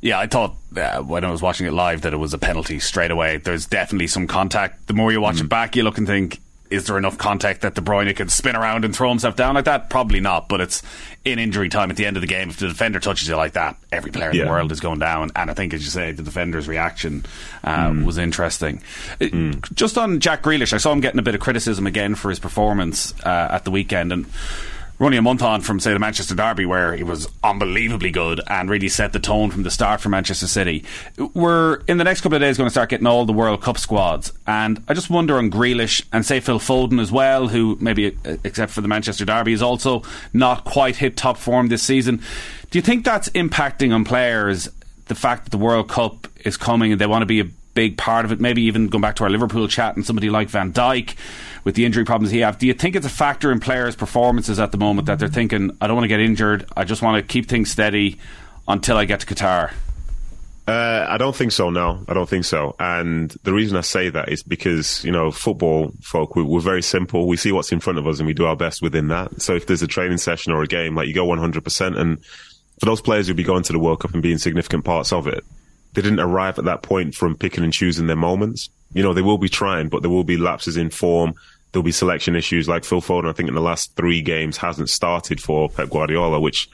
Yeah, 0.00 0.18
I 0.18 0.26
thought 0.26 0.56
uh, 0.76 1.00
when 1.02 1.24
I 1.24 1.30
was 1.30 1.40
watching 1.40 1.66
it 1.66 1.72
live 1.72 2.02
that 2.02 2.12
it 2.12 2.16
was 2.16 2.34
a 2.34 2.38
penalty 2.38 2.80
straight 2.80 3.12
away. 3.12 3.36
There's 3.36 3.66
definitely 3.66 4.08
some 4.08 4.26
contact. 4.26 4.88
The 4.88 4.94
more 4.94 5.12
you 5.12 5.20
watch 5.20 5.36
mm. 5.36 5.42
it 5.42 5.48
back, 5.48 5.76
you 5.76 5.84
look 5.84 5.96
and 5.96 6.06
think 6.06 6.40
is 6.72 6.86
there 6.86 6.98
enough 6.98 7.18
contact 7.18 7.60
that 7.60 7.74
De 7.74 7.80
Bruyne 7.80 8.14
can 8.16 8.28
spin 8.28 8.56
around 8.56 8.84
and 8.84 8.94
throw 8.96 9.08
himself 9.08 9.36
down 9.36 9.54
like 9.54 9.66
that? 9.66 9.90
Probably 9.90 10.20
not, 10.20 10.48
but 10.48 10.60
it's 10.60 10.82
in 11.24 11.38
injury 11.38 11.68
time 11.68 11.90
at 11.90 11.96
the 11.96 12.06
end 12.06 12.16
of 12.16 12.20
the 12.20 12.26
game. 12.26 12.48
If 12.50 12.56
the 12.56 12.68
defender 12.68 12.98
touches 12.98 13.28
you 13.28 13.36
like 13.36 13.52
that, 13.52 13.76
every 13.92 14.10
player 14.10 14.30
in 14.30 14.36
Yeah. 14.36 14.44
the 14.44 14.50
world 14.50 14.72
is 14.72 14.80
going 14.80 14.98
down. 14.98 15.30
And 15.36 15.50
I 15.50 15.54
think, 15.54 15.72
as 15.74 15.84
you 15.84 15.90
say, 15.90 16.10
the 16.12 16.22
defender's 16.22 16.66
reaction 16.66 17.24
uh, 17.62 17.88
Mm. 17.90 18.04
was 18.04 18.18
interesting. 18.18 18.82
Uh, 19.20 19.52
Just 19.74 19.96
on 19.98 20.18
Jack 20.18 20.42
Grealish, 20.42 20.72
I 20.72 20.78
saw 20.78 20.92
him 20.92 21.00
getting 21.00 21.18
a 21.20 21.22
bit 21.22 21.34
of 21.34 21.40
criticism 21.40 21.86
again 21.86 22.14
for 22.16 22.28
his 22.30 22.38
performance 22.40 23.14
uh, 23.24 23.48
at 23.52 23.64
the 23.64 23.70
weekend. 23.70 24.12
And 24.12 24.26
running 24.98 25.18
a 25.18 25.22
month 25.22 25.42
on 25.42 25.60
from, 25.60 25.80
say, 25.80 25.92
the 25.92 25.98
Manchester 25.98 26.34
Derby, 26.34 26.64
where 26.64 26.94
he 26.94 27.02
was 27.02 27.28
unbelievably 27.42 28.10
good 28.10 28.40
and 28.46 28.70
really 28.70 28.88
set 28.88 29.12
the 29.12 29.18
tone 29.18 29.50
from 29.50 29.62
the 29.62 29.70
start 29.70 30.00
for 30.00 30.08
Manchester 30.08 30.46
City. 30.46 30.84
We're 31.34 31.80
in 31.88 31.98
the 31.98 32.04
next 32.04 32.20
couple 32.20 32.36
of 32.36 32.42
days 32.42 32.56
going 32.56 32.68
to 32.68 32.70
start 32.70 32.88
getting 32.88 33.06
all 33.06 33.24
the 33.24 33.32
World 33.32 33.62
Cup 33.62 33.78
squads, 33.78 34.32
and 34.46 34.82
I 34.88 34.94
just 34.94 35.10
wonder 35.10 35.38
on 35.38 35.50
Grealish 35.50 36.04
and 36.12 36.24
say 36.24 36.40
Phil 36.40 36.58
Foden 36.58 37.00
as 37.00 37.10
well, 37.10 37.48
who 37.48 37.76
maybe 37.80 38.16
uh, 38.24 38.36
except 38.44 38.72
for 38.72 38.80
the 38.80 38.88
Manchester 38.88 39.24
Derby 39.24 39.52
is 39.52 39.62
also 39.62 40.02
not 40.32 40.64
quite 40.64 40.96
hit 40.96 41.16
top 41.16 41.36
form 41.36 41.68
this 41.68 41.82
season. 41.82 42.22
Do 42.70 42.78
you 42.78 42.82
think 42.82 43.04
that's 43.04 43.28
impacting 43.30 43.92
on 43.92 44.04
players? 44.04 44.68
The 45.06 45.14
fact 45.14 45.44
that 45.44 45.50
the 45.50 45.58
World 45.58 45.88
Cup 45.88 46.28
is 46.44 46.56
coming 46.56 46.92
and 46.92 47.00
they 47.00 47.06
want 47.06 47.22
to 47.22 47.26
be 47.26 47.40
a 47.40 47.44
big 47.74 47.98
part 47.98 48.24
of 48.24 48.32
it. 48.32 48.40
Maybe 48.40 48.62
even 48.62 48.88
going 48.88 49.02
back 49.02 49.16
to 49.16 49.24
our 49.24 49.30
Liverpool 49.30 49.68
chat 49.68 49.96
and 49.96 50.06
somebody 50.06 50.30
like 50.30 50.48
Van 50.48 50.72
Dijk 50.72 51.14
with 51.64 51.74
the 51.74 51.84
injury 51.84 52.04
problems 52.04 52.30
he 52.30 52.40
have. 52.40 52.58
Do 52.58 52.66
you 52.66 52.74
think 52.74 52.96
it's 52.96 53.06
a 53.06 53.10
factor 53.10 53.52
in 53.52 53.60
players' 53.60 53.96
performances 53.96 54.58
at 54.58 54.72
the 54.72 54.78
moment 54.78 55.06
that 55.06 55.18
they're 55.18 55.28
thinking, 55.28 55.76
I 55.80 55.86
don't 55.86 55.96
want 55.96 56.04
to 56.04 56.08
get 56.08 56.20
injured. 56.20 56.66
I 56.76 56.84
just 56.84 57.02
want 57.02 57.16
to 57.16 57.32
keep 57.32 57.48
things 57.48 57.70
steady 57.70 58.18
until 58.66 58.96
I 58.96 59.04
get 59.04 59.20
to 59.20 59.26
Qatar. 59.26 59.72
Uh, 60.66 61.04
I 61.08 61.18
don't 61.18 61.34
think 61.34 61.50
so. 61.50 61.70
No, 61.70 62.04
I 62.06 62.14
don't 62.14 62.28
think 62.28 62.44
so. 62.44 62.76
And 62.78 63.30
the 63.42 63.52
reason 63.52 63.76
I 63.76 63.80
say 63.80 64.10
that 64.10 64.28
is 64.28 64.44
because 64.44 65.04
you 65.04 65.10
know, 65.10 65.32
football 65.32 65.92
folk, 66.02 66.36
we, 66.36 66.44
we're 66.44 66.60
very 66.60 66.82
simple. 66.82 67.26
We 67.26 67.36
see 67.36 67.50
what's 67.50 67.72
in 67.72 67.80
front 67.80 67.98
of 67.98 68.06
us 68.06 68.20
and 68.20 68.26
we 68.26 68.34
do 68.34 68.46
our 68.46 68.54
best 68.54 68.80
within 68.80 69.08
that. 69.08 69.42
So 69.42 69.54
if 69.54 69.66
there's 69.66 69.82
a 69.82 69.88
training 69.88 70.18
session 70.18 70.52
or 70.52 70.62
a 70.62 70.68
game, 70.68 70.94
like 70.94 71.08
you 71.08 71.14
go 71.14 71.24
100. 71.24 71.64
percent 71.64 71.98
And 71.98 72.24
for 72.78 72.86
those 72.86 73.00
players 73.00 73.26
who'll 73.26 73.36
be 73.36 73.42
going 73.42 73.64
to 73.64 73.72
the 73.72 73.78
World 73.80 74.00
Cup 74.00 74.12
and 74.12 74.22
being 74.22 74.38
significant 74.38 74.84
parts 74.84 75.12
of 75.12 75.26
it, 75.26 75.44
they 75.94 76.02
didn't 76.02 76.20
arrive 76.20 76.58
at 76.58 76.64
that 76.64 76.82
point 76.82 77.14
from 77.14 77.36
picking 77.36 77.64
and 77.64 77.72
choosing 77.72 78.06
their 78.06 78.16
moments. 78.16 78.70
You 78.94 79.02
know, 79.02 79.14
they 79.14 79.22
will 79.22 79.38
be 79.38 79.48
trying, 79.48 79.88
but 79.88 80.02
there 80.02 80.10
will 80.10 80.24
be 80.24 80.36
lapses 80.36 80.76
in 80.76 80.90
form. 80.90 81.34
There'll 81.72 81.84
be 81.84 81.92
selection 81.92 82.36
issues 82.36 82.68
like 82.68 82.84
Phil 82.84 83.00
Foden. 83.00 83.28
I 83.28 83.32
think 83.32 83.48
in 83.48 83.54
the 83.54 83.60
last 83.60 83.96
three 83.96 84.20
games 84.22 84.58
hasn't 84.58 84.90
started 84.90 85.40
for 85.40 85.68
Pep 85.68 85.88
Guardiola, 85.88 86.38
which 86.38 86.68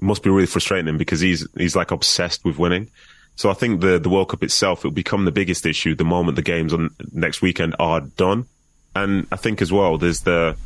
must 0.00 0.22
be 0.22 0.30
really 0.30 0.46
frustrating 0.46 0.96
because 0.96 1.20
he's 1.20 1.46
he's 1.56 1.74
like 1.74 1.90
obsessed 1.90 2.44
with 2.44 2.58
winning. 2.58 2.88
So 3.34 3.50
I 3.50 3.54
think 3.54 3.80
the 3.80 3.98
the 3.98 4.08
World 4.08 4.28
Cup 4.28 4.42
itself 4.42 4.84
will 4.84 4.90
become 4.90 5.24
the 5.24 5.32
biggest 5.32 5.66
issue 5.66 5.94
the 5.94 6.04
moment 6.04 6.36
the 6.36 6.42
games 6.42 6.72
on 6.72 6.90
next 7.12 7.42
weekend 7.42 7.74
are 7.78 8.00
done. 8.00 8.46
And 8.94 9.26
I 9.32 9.36
think 9.36 9.60
as 9.60 9.72
well, 9.72 9.98
there's 9.98 10.20
the 10.20 10.56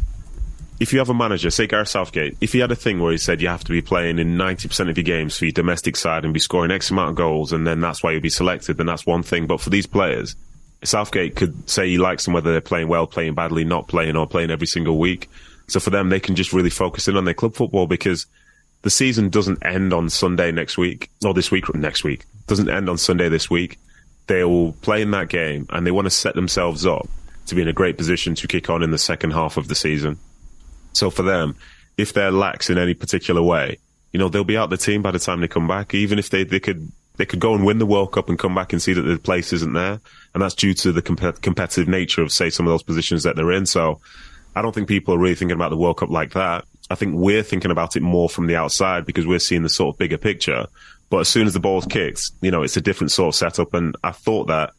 if 0.80 0.92
you 0.92 0.98
have 0.98 1.10
a 1.10 1.14
manager, 1.14 1.48
say 1.50 1.66
Gareth 1.66 1.88
Southgate, 1.88 2.36
if 2.40 2.52
he 2.52 2.58
had 2.58 2.72
a 2.72 2.76
thing 2.76 3.00
where 3.00 3.12
he 3.12 3.18
said 3.18 3.40
you 3.40 3.46
have 3.46 3.62
to 3.64 3.70
be 3.70 3.80
playing 3.80 4.18
in 4.18 4.36
90% 4.36 4.90
of 4.90 4.96
your 4.96 5.04
games 5.04 5.36
for 5.36 5.44
your 5.44 5.52
domestic 5.52 5.96
side 5.96 6.24
and 6.24 6.34
be 6.34 6.40
scoring 6.40 6.72
X 6.72 6.90
amount 6.90 7.10
of 7.10 7.14
goals, 7.14 7.52
and 7.52 7.64
then 7.64 7.80
that's 7.80 8.02
why 8.02 8.10
you'll 8.10 8.20
be 8.20 8.28
selected, 8.28 8.78
then 8.78 8.86
that's 8.86 9.06
one 9.06 9.22
thing. 9.22 9.46
But 9.46 9.60
for 9.60 9.70
these 9.70 9.86
players, 9.86 10.34
Southgate 10.84 11.36
could 11.36 11.68
say 11.68 11.88
he 11.88 11.98
likes 11.98 12.24
them 12.24 12.34
whether 12.34 12.52
they're 12.52 12.60
playing 12.60 12.88
well, 12.88 13.06
playing 13.06 13.34
badly, 13.34 13.64
not 13.64 13.88
playing, 13.88 14.16
or 14.16 14.26
playing 14.26 14.50
every 14.50 14.66
single 14.66 14.98
week. 14.98 15.28
So 15.68 15.80
for 15.80 15.90
them, 15.90 16.08
they 16.08 16.20
can 16.20 16.34
just 16.34 16.52
really 16.52 16.70
focus 16.70 17.08
in 17.08 17.16
on 17.16 17.24
their 17.24 17.34
club 17.34 17.54
football 17.54 17.86
because 17.86 18.26
the 18.82 18.90
season 18.90 19.28
doesn't 19.28 19.64
end 19.64 19.92
on 19.92 20.10
Sunday 20.10 20.50
next 20.52 20.76
week, 20.76 21.10
or 21.24 21.34
this 21.34 21.50
week, 21.50 21.72
next 21.74 22.04
week. 22.04 22.24
Doesn't 22.46 22.68
end 22.68 22.88
on 22.88 22.98
Sunday 22.98 23.28
this 23.28 23.48
week. 23.48 23.78
They 24.26 24.44
will 24.44 24.72
play 24.72 25.02
in 25.02 25.12
that 25.12 25.28
game 25.28 25.66
and 25.70 25.86
they 25.86 25.90
want 25.90 26.06
to 26.06 26.10
set 26.10 26.34
themselves 26.34 26.84
up 26.84 27.08
to 27.46 27.54
be 27.54 27.62
in 27.62 27.68
a 27.68 27.72
great 27.72 27.96
position 27.96 28.34
to 28.36 28.48
kick 28.48 28.70
on 28.70 28.82
in 28.82 28.90
the 28.90 28.98
second 28.98 29.32
half 29.32 29.56
of 29.56 29.68
the 29.68 29.74
season. 29.74 30.18
So 30.92 31.10
for 31.10 31.22
them, 31.22 31.56
if 31.96 32.12
they're 32.12 32.30
lax 32.30 32.70
in 32.70 32.78
any 32.78 32.94
particular 32.94 33.42
way, 33.42 33.78
you 34.12 34.18
know, 34.18 34.28
they'll 34.28 34.44
be 34.44 34.56
out 34.56 34.70
the 34.70 34.76
team 34.76 35.02
by 35.02 35.10
the 35.10 35.18
time 35.18 35.40
they 35.40 35.48
come 35.48 35.66
back. 35.66 35.94
Even 35.94 36.18
if 36.18 36.30
they, 36.30 36.44
they 36.44 36.60
could, 36.60 36.90
they 37.16 37.26
could 37.26 37.40
go 37.40 37.54
and 37.54 37.64
win 37.64 37.78
the 37.78 37.86
World 37.86 38.12
Cup 38.12 38.28
and 38.28 38.38
come 38.38 38.54
back 38.54 38.72
and 38.72 38.80
see 38.80 38.92
that 38.92 39.02
the 39.02 39.18
place 39.18 39.52
isn't 39.52 39.74
there. 39.74 40.00
And 40.34 40.42
that's 40.42 40.54
due 40.54 40.74
to 40.74 40.92
the 40.92 41.02
comp- 41.02 41.42
competitive 41.42 41.88
nature 41.88 42.22
of, 42.22 42.32
say, 42.32 42.50
some 42.50 42.66
of 42.66 42.72
those 42.72 42.82
positions 42.82 43.22
that 43.24 43.36
they're 43.36 43.52
in. 43.52 43.66
So 43.66 44.00
I 44.56 44.62
don't 44.62 44.74
think 44.74 44.88
people 44.88 45.14
are 45.14 45.18
really 45.18 45.34
thinking 45.34 45.56
about 45.56 45.70
the 45.70 45.76
World 45.76 45.98
Cup 45.98 46.10
like 46.10 46.32
that. 46.32 46.64
I 46.90 46.94
think 46.94 47.14
we're 47.14 47.42
thinking 47.42 47.70
about 47.70 47.96
it 47.96 48.02
more 48.02 48.28
from 48.28 48.46
the 48.46 48.56
outside 48.56 49.06
because 49.06 49.26
we're 49.26 49.38
seeing 49.38 49.62
the 49.62 49.68
sort 49.68 49.94
of 49.94 49.98
bigger 49.98 50.18
picture. 50.18 50.66
But 51.10 51.20
as 51.20 51.28
soon 51.28 51.46
as 51.46 51.52
the 51.52 51.60
ball's 51.60 51.86
kicked, 51.86 52.30
you 52.40 52.50
know, 52.50 52.62
it's 52.62 52.76
a 52.76 52.80
different 52.80 53.12
sort 53.12 53.28
of 53.28 53.34
setup. 53.34 53.74
And 53.74 53.94
I 54.02 54.12
thought 54.12 54.46
that, 54.46 54.70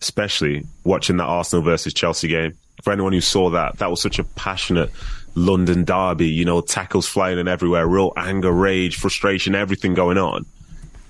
especially 0.00 0.64
watching 0.84 1.18
that 1.18 1.24
Arsenal 1.24 1.64
versus 1.64 1.94
Chelsea 1.94 2.28
game, 2.28 2.54
for 2.82 2.92
anyone 2.92 3.12
who 3.12 3.20
saw 3.20 3.50
that, 3.50 3.78
that 3.78 3.90
was 3.90 4.00
such 4.00 4.18
a 4.18 4.24
passionate 4.24 4.90
London 5.34 5.84
derby, 5.84 6.28
you 6.28 6.44
know, 6.44 6.60
tackles 6.60 7.06
flying 7.06 7.38
in 7.38 7.48
everywhere, 7.48 7.86
real 7.86 8.12
anger, 8.16 8.50
rage, 8.50 8.96
frustration, 8.96 9.54
everything 9.54 9.94
going 9.94 10.18
on. 10.18 10.44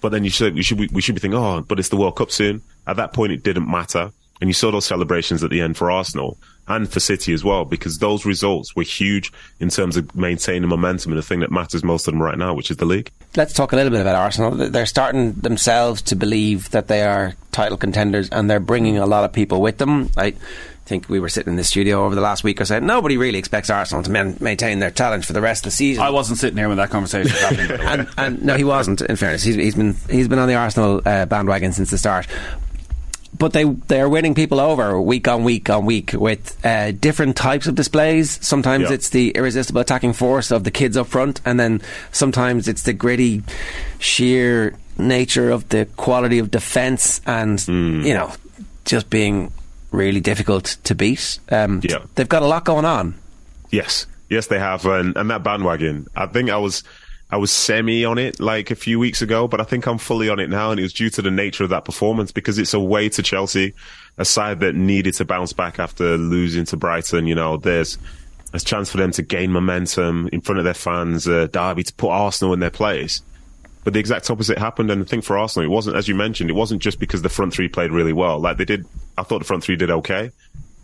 But 0.02 0.10
then 0.10 0.24
you 0.24 0.30
should, 0.30 0.54
we 0.54 0.62
should, 0.62 0.92
we 0.92 1.00
should 1.00 1.14
be 1.14 1.20
thinking, 1.20 1.38
oh, 1.38 1.62
but 1.62 1.78
it's 1.78 1.88
the 1.88 1.96
World 1.96 2.16
Cup 2.16 2.30
soon. 2.30 2.60
At 2.86 2.96
that 2.96 3.14
point, 3.14 3.32
it 3.32 3.42
didn't 3.42 3.70
matter. 3.70 4.10
And 4.40 4.50
you 4.50 4.54
saw 4.54 4.72
those 4.72 4.84
celebrations 4.84 5.44
at 5.44 5.50
the 5.50 5.60
end 5.60 5.76
for 5.76 5.90
Arsenal 5.90 6.36
and 6.66 6.92
for 6.92 6.98
City 6.98 7.32
as 7.32 7.44
well, 7.44 7.64
because 7.64 7.98
those 7.98 8.26
results 8.26 8.74
were 8.74 8.82
huge 8.82 9.32
in 9.60 9.68
terms 9.68 9.96
of 9.96 10.14
maintaining 10.16 10.68
momentum 10.68 11.12
and 11.12 11.18
the 11.18 11.22
thing 11.22 11.40
that 11.40 11.52
matters 11.52 11.84
most 11.84 12.04
to 12.04 12.10
them 12.10 12.20
right 12.20 12.36
now, 12.36 12.52
which 12.52 12.70
is 12.70 12.76
the 12.78 12.84
league. 12.84 13.10
Let's 13.36 13.52
talk 13.52 13.72
a 13.72 13.76
little 13.76 13.92
bit 13.92 14.00
about 14.00 14.16
Arsenal. 14.16 14.50
They're 14.50 14.86
starting 14.86 15.32
themselves 15.34 16.02
to 16.02 16.16
believe 16.16 16.70
that 16.70 16.88
they 16.88 17.02
are 17.02 17.34
title 17.52 17.76
contenders 17.76 18.28
and 18.30 18.50
they're 18.50 18.60
bringing 18.60 18.98
a 18.98 19.06
lot 19.06 19.24
of 19.24 19.32
people 19.32 19.60
with 19.60 19.78
them. 19.78 20.10
Think 20.84 21.08
we 21.08 21.20
were 21.20 21.28
sitting 21.28 21.52
in 21.52 21.56
the 21.56 21.64
studio 21.64 22.04
over 22.04 22.14
the 22.14 22.20
last 22.20 22.42
week 22.44 22.60
or 22.60 22.64
so. 22.64 22.78
Nobody 22.80 23.16
really 23.16 23.38
expects 23.38 23.70
Arsenal 23.70 24.02
to 24.02 24.10
man- 24.10 24.36
maintain 24.40 24.78
their 24.80 24.90
challenge 24.90 25.26
for 25.26 25.32
the 25.32 25.40
rest 25.40 25.60
of 25.64 25.72
the 25.72 25.76
season. 25.76 26.02
I 26.02 26.10
wasn't 26.10 26.38
sitting 26.38 26.56
here 26.58 26.68
when 26.68 26.76
that 26.78 26.90
conversation 26.90 27.30
was 27.32 27.40
happening. 27.40 27.68
by 27.68 27.76
the 27.76 27.82
way. 27.82 27.86
and, 27.88 28.08
and 28.18 28.42
no, 28.44 28.56
he 28.56 28.64
wasn't. 28.64 29.00
In 29.00 29.16
fairness, 29.16 29.42
he's, 29.42 29.54
he's 29.54 29.74
been 29.76 29.94
he's 30.10 30.28
been 30.28 30.38
on 30.38 30.48
the 30.48 30.54
Arsenal 30.56 31.00
uh, 31.06 31.26
bandwagon 31.26 31.72
since 31.72 31.90
the 31.90 31.98
start. 31.98 32.26
But 33.38 33.54
they 33.54 33.64
they 33.64 34.00
are 34.00 34.08
winning 34.08 34.34
people 34.34 34.60
over 34.60 35.00
week 35.00 35.26
on 35.26 35.42
week 35.42 35.70
on 35.70 35.86
week 35.86 36.12
with 36.12 36.58
uh, 36.64 36.90
different 36.92 37.34
types 37.36 37.66
of 37.66 37.74
displays. 37.74 38.38
Sometimes 38.46 38.88
Yeah. 38.88 38.94
it's 38.94 39.08
the 39.08 39.30
irresistible 39.30 39.80
attacking 39.80 40.12
force 40.12 40.50
of 40.50 40.64
the 40.64 40.70
kids 40.70 40.96
up 40.96 41.06
front, 41.06 41.40
and 41.44 41.58
then 41.58 41.80
sometimes 42.12 42.68
it's 42.68 42.82
the 42.82 42.92
gritty, 42.92 43.42
sheer 43.98 44.74
nature 44.98 45.50
of 45.50 45.68
the 45.70 45.86
quality 45.96 46.38
of 46.40 46.50
defence, 46.50 47.20
and 47.24 47.58
Hmm. 47.60 48.02
you 48.02 48.12
know, 48.14 48.32
just 48.84 49.08
being 49.08 49.50
really 49.92 50.20
difficult 50.20 50.76
to 50.84 50.94
beat. 50.94 51.38
Um, 51.50 51.80
Yeah. 51.84 51.98
they've 52.14 52.28
got 52.28 52.42
a 52.42 52.46
lot 52.46 52.64
going 52.64 52.84
on. 52.84 53.14
Yes, 53.70 54.06
yes, 54.28 54.48
they 54.48 54.58
have, 54.58 54.84
and, 54.86 55.16
and 55.16 55.30
that 55.30 55.42
bandwagon. 55.42 56.06
I 56.16 56.26
think 56.26 56.50
I 56.50 56.56
was, 56.56 56.82
I 57.30 57.36
was 57.36 57.50
semi 57.50 58.04
on 58.04 58.18
it 58.18 58.40
like 58.40 58.70
a 58.70 58.74
few 58.74 58.98
weeks 58.98 59.22
ago, 59.22 59.46
but 59.48 59.60
I 59.60 59.64
think 59.64 59.86
I'm 59.86 59.98
fully 59.98 60.28
on 60.28 60.38
it 60.40 60.50
now, 60.50 60.70
and 60.70 60.80
it 60.80 60.82
was 60.82 60.92
due 60.92 61.10
to 61.10 61.22
the 61.22 61.30
nature 61.30 61.64
of 61.64 61.70
that 61.70 61.84
performance 61.84 62.32
because 62.32 62.58
it's 62.58 62.74
away 62.74 63.08
to 63.10 63.22
Chelsea, 63.22 63.72
a 64.18 64.24
side 64.24 64.60
that 64.60 64.74
needed 64.74 65.14
to 65.14 65.24
bounce 65.24 65.52
back 65.52 65.78
after 65.78 66.18
losing 66.18 66.64
to 66.66 66.76
Brighton. 66.76 67.26
You 67.26 67.34
know, 67.34 67.56
there's 67.56 67.96
a 68.52 68.60
chance 68.60 68.90
for 68.90 68.98
them 68.98 69.12
to 69.12 69.22
gain 69.22 69.50
momentum 69.50 70.28
in 70.32 70.42
front 70.42 70.58
of 70.58 70.64
their 70.64 70.74
fans, 70.74 71.26
uh, 71.26 71.46
Derby 71.50 71.84
to 71.84 71.92
put 71.94 72.10
Arsenal 72.10 72.52
in 72.52 72.60
their 72.60 72.70
place. 72.70 73.22
But 73.84 73.94
the 73.94 74.00
exact 74.00 74.30
opposite 74.30 74.58
happened, 74.58 74.90
and 74.90 75.02
I 75.02 75.04
think 75.04 75.24
for 75.24 75.36
Arsenal, 75.36 75.66
it 75.66 75.74
wasn't, 75.74 75.96
as 75.96 76.06
you 76.06 76.14
mentioned, 76.14 76.50
it 76.50 76.54
wasn't 76.54 76.82
just 76.82 77.00
because 77.00 77.22
the 77.22 77.28
front 77.28 77.52
three 77.52 77.68
played 77.68 77.90
really 77.90 78.12
well. 78.12 78.38
Like 78.38 78.56
they 78.56 78.64
did, 78.64 78.86
I 79.18 79.22
thought 79.22 79.40
the 79.40 79.44
front 79.44 79.64
three 79.64 79.76
did 79.76 79.90
okay, 79.90 80.30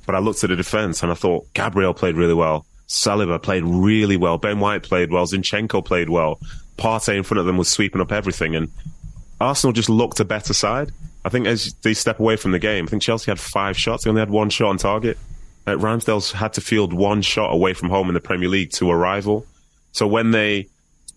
but 0.05 0.15
I 0.15 0.19
looked 0.19 0.43
at 0.43 0.51
the 0.51 0.57
defence 0.57 1.03
and 1.03 1.13
I 1.13 1.15
thought 1.15 1.47
Gabriel 1.55 1.95
played 1.95 2.17
really 2.17 2.35
well. 2.35 2.67
Saliba 2.89 3.41
played 3.41 3.63
really 3.65 4.17
well. 4.17 4.39
Ben 4.39 4.59
White 4.59 4.83
played 4.83 5.13
well. 5.13 5.27
Zinchenko 5.27 5.85
played 5.85 6.09
well. 6.09 6.41
Partey 6.77 7.17
in 7.17 7.23
front 7.23 7.39
of 7.39 7.47
them 7.47 7.57
was 7.57 7.69
sweeping 7.69 8.01
up 8.01 8.11
everything, 8.11 8.57
and 8.57 8.69
Arsenal 9.41 9.73
just 9.73 9.91
looked 9.91 10.21
a 10.21 10.25
better 10.25 10.55
side. 10.55 10.91
I 11.25 11.29
think 11.29 11.47
as 11.47 11.75
they 11.83 11.95
step 11.95 12.19
away 12.19 12.37
from 12.37 12.53
the 12.53 12.59
game, 12.59 12.87
I 12.87 12.89
think 12.89 13.03
Chelsea 13.03 13.31
had 13.31 13.39
five 13.39 13.77
shots. 13.77 14.05
They 14.05 14.11
only 14.11 14.21
had 14.21 14.31
one 14.31 14.51
shot 14.51 14.69
on 14.69 14.79
target. 14.79 15.19
Uh, 15.67 15.73
Ramsdale's 15.73 16.33
had 16.33 16.55
to 16.55 16.61
field 16.61 16.93
one 16.93 17.21
shot 17.21 17.53
away 17.53 17.75
from 17.75 17.91
home 17.91 18.09
in 18.09 18.15
the 18.15 18.21
Premier 18.21 18.49
League 18.49 18.73
to 18.73 18.91
a 18.91 18.97
rival. 18.97 19.45
So 19.93 20.07
when 20.07 20.31
they 20.31 20.69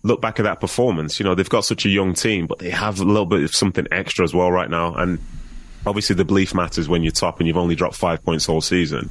look 0.02 0.20
back 0.20 0.40
at 0.40 0.44
that 0.44 0.60
performance, 0.60 1.20
you 1.20 1.24
know, 1.24 1.34
they've 1.34 1.48
got 1.48 1.64
such 1.64 1.84
a 1.86 1.88
young 1.88 2.14
team, 2.14 2.46
but 2.46 2.58
they 2.58 2.70
have 2.70 3.00
a 3.00 3.04
little 3.04 3.26
bit 3.26 3.42
of 3.42 3.54
something 3.54 3.86
extra 3.92 4.24
as 4.24 4.34
well 4.34 4.50
right 4.50 4.68
now. 4.70 4.94
And 4.94 5.18
obviously 5.86 6.16
the 6.16 6.24
belief 6.24 6.54
matters 6.54 6.88
when 6.88 7.02
you're 7.02 7.12
top 7.12 7.38
and 7.38 7.46
you've 7.46 7.56
only 7.56 7.74
dropped 7.74 7.96
five 7.96 8.24
points 8.24 8.48
all 8.48 8.60
season. 8.60 9.10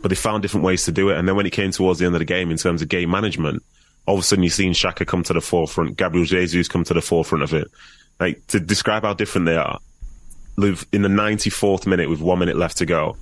But 0.00 0.10
they 0.10 0.14
found 0.14 0.42
different 0.42 0.64
ways 0.64 0.84
to 0.84 0.92
do 0.92 1.10
it. 1.10 1.18
And 1.18 1.26
then 1.26 1.34
when 1.34 1.46
it 1.46 1.52
came 1.52 1.72
towards 1.72 1.98
the 1.98 2.06
end 2.06 2.14
of 2.14 2.20
the 2.20 2.24
game 2.24 2.50
in 2.50 2.56
terms 2.56 2.82
of 2.82 2.88
game 2.88 3.10
management, 3.10 3.62
all 4.06 4.14
of 4.14 4.20
a 4.20 4.22
sudden 4.22 4.44
you've 4.44 4.52
seen 4.52 4.72
Xhaka 4.72 5.06
come 5.06 5.24
to 5.24 5.32
the 5.32 5.40
forefront, 5.40 5.96
Gabriel 5.96 6.24
Jesus 6.24 6.68
come 6.68 6.84
to 6.84 6.94
the 6.94 7.02
forefront 7.02 7.42
of 7.42 7.52
it. 7.52 7.68
Like 8.20 8.46
to 8.48 8.60
describe 8.60 9.02
how 9.02 9.14
different 9.14 9.46
they 9.46 9.56
are. 9.56 9.78
Live 10.56 10.86
in 10.92 11.02
the 11.02 11.08
94th 11.08 11.86
minute 11.86 12.08
with 12.08 12.20
one 12.20 12.38
minute 12.38 12.56
left 12.56 12.78
to 12.78 12.86
go. 12.86 13.16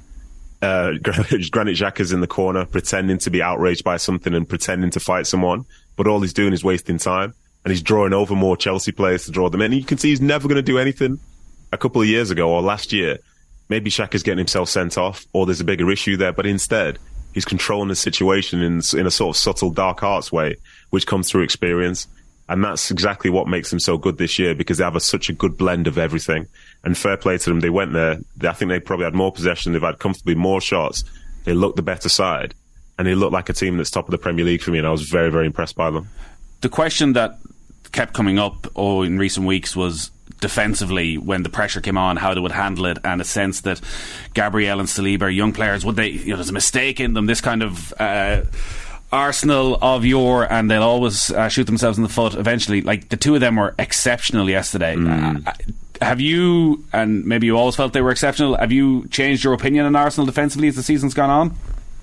Uh, 0.66 0.92
Granit 1.02 1.76
Xhaka's 1.76 2.12
in 2.12 2.20
the 2.20 2.26
corner 2.26 2.64
pretending 2.64 3.18
to 3.18 3.30
be 3.30 3.42
outraged 3.42 3.84
by 3.84 3.96
something 3.96 4.34
and 4.34 4.48
pretending 4.48 4.90
to 4.90 5.00
fight 5.00 5.26
someone. 5.26 5.64
But 5.96 6.06
all 6.06 6.20
he's 6.20 6.32
doing 6.32 6.52
is 6.52 6.64
wasting 6.64 6.98
time 6.98 7.34
and 7.64 7.70
he's 7.70 7.82
drawing 7.82 8.12
over 8.12 8.34
more 8.34 8.56
Chelsea 8.56 8.92
players 8.92 9.24
to 9.26 9.30
draw 9.30 9.48
them 9.48 9.62
in. 9.62 9.72
And 9.72 9.80
you 9.80 9.86
can 9.86 9.98
see 9.98 10.10
he's 10.10 10.20
never 10.20 10.48
going 10.48 10.56
to 10.56 10.62
do 10.62 10.78
anything. 10.78 11.18
A 11.72 11.78
couple 11.78 12.00
of 12.00 12.08
years 12.08 12.30
ago 12.30 12.50
or 12.50 12.62
last 12.62 12.92
year, 12.92 13.18
maybe 13.68 13.90
Xhaka's 13.90 14.22
getting 14.22 14.38
himself 14.38 14.68
sent 14.68 14.96
off 14.96 15.26
or 15.32 15.46
there's 15.46 15.60
a 15.60 15.64
bigger 15.64 15.90
issue 15.90 16.16
there. 16.16 16.32
But 16.32 16.46
instead, 16.46 16.98
He's 17.36 17.44
controlling 17.44 17.88
the 17.88 17.96
situation 17.96 18.62
in 18.62 18.80
in 18.96 19.06
a 19.06 19.10
sort 19.10 19.36
of 19.36 19.38
subtle 19.38 19.68
dark 19.68 20.02
arts 20.02 20.32
way, 20.32 20.56
which 20.88 21.06
comes 21.06 21.30
through 21.30 21.42
experience. 21.42 22.08
And 22.48 22.62
that's 22.62 22.90
exactly 22.90 23.28
what 23.28 23.48
makes 23.48 23.70
them 23.70 23.80
so 23.80 23.98
good 23.98 24.18
this 24.18 24.38
year 24.38 24.54
because 24.54 24.78
they 24.78 24.84
have 24.84 24.94
a, 24.94 25.00
such 25.00 25.28
a 25.28 25.32
good 25.32 25.58
blend 25.58 25.86
of 25.86 25.98
everything. 25.98 26.46
And 26.84 26.96
fair 26.96 27.16
play 27.16 27.38
to 27.38 27.50
them. 27.50 27.60
They 27.60 27.70
went 27.70 27.92
there. 27.92 28.18
They, 28.36 28.48
I 28.48 28.52
think 28.52 28.68
they 28.68 28.78
probably 28.78 29.04
had 29.04 29.14
more 29.14 29.32
possession. 29.32 29.72
They've 29.72 29.82
had 29.82 29.98
comfortably 29.98 30.36
more 30.36 30.60
shots. 30.60 31.02
They 31.44 31.54
looked 31.54 31.76
the 31.76 31.82
better 31.82 32.08
side 32.08 32.54
and 32.98 33.06
they 33.06 33.14
looked 33.14 33.32
like 33.32 33.48
a 33.48 33.52
team 33.52 33.76
that's 33.76 33.90
top 33.90 34.06
of 34.06 34.12
the 34.12 34.18
Premier 34.18 34.44
League 34.44 34.62
for 34.62 34.70
me. 34.70 34.78
And 34.78 34.86
I 34.86 34.90
was 34.90 35.02
very, 35.02 35.30
very 35.30 35.46
impressed 35.46 35.74
by 35.74 35.90
them. 35.90 36.08
The 36.60 36.68
question 36.68 37.14
that 37.14 37.38
kept 37.92 38.14
coming 38.14 38.38
up 38.38 38.66
oh, 38.76 39.02
in 39.02 39.18
recent 39.18 39.46
weeks 39.46 39.74
was 39.74 40.10
defensively 40.40 41.18
when 41.18 41.42
the 41.42 41.48
pressure 41.48 41.80
came 41.80 41.98
on, 41.98 42.16
how 42.16 42.34
they 42.34 42.40
would 42.40 42.52
handle 42.52 42.86
it, 42.86 42.98
and 43.04 43.20
a 43.20 43.24
sense 43.24 43.62
that 43.62 43.80
Gabriel 44.34 44.80
and 44.80 44.88
Saliba 44.88 45.22
are 45.22 45.30
young 45.30 45.52
players. 45.52 45.84
Would 45.84 45.96
they, 45.96 46.08
you 46.08 46.30
know, 46.30 46.36
there's 46.36 46.50
a 46.50 46.54
mistake 46.54 47.00
in 47.00 47.14
them, 47.14 47.26
this 47.26 47.40
kind 47.40 47.62
of. 47.62 47.92
Uh, 47.98 48.42
Arsenal 49.12 49.78
of 49.80 50.04
yore, 50.04 50.50
and 50.50 50.70
they'll 50.70 50.82
always 50.82 51.30
uh, 51.30 51.48
shoot 51.48 51.64
themselves 51.64 51.96
in 51.98 52.02
the 52.02 52.08
foot 52.08 52.34
eventually. 52.34 52.82
Like 52.82 53.08
the 53.08 53.16
two 53.16 53.34
of 53.34 53.40
them 53.40 53.56
were 53.56 53.74
exceptional 53.78 54.50
yesterday. 54.50 54.96
Mm. 54.96 55.46
Uh, 55.46 55.52
have 56.00 56.20
you, 56.20 56.84
and 56.92 57.24
maybe 57.24 57.46
you 57.46 57.56
always 57.56 57.76
felt 57.76 57.92
they 57.92 58.02
were 58.02 58.10
exceptional, 58.10 58.56
have 58.56 58.72
you 58.72 59.06
changed 59.08 59.44
your 59.44 59.54
opinion 59.54 59.86
on 59.86 59.96
Arsenal 59.96 60.26
defensively 60.26 60.68
as 60.68 60.76
the 60.76 60.82
season's 60.82 61.14
gone 61.14 61.30
on? 61.30 61.56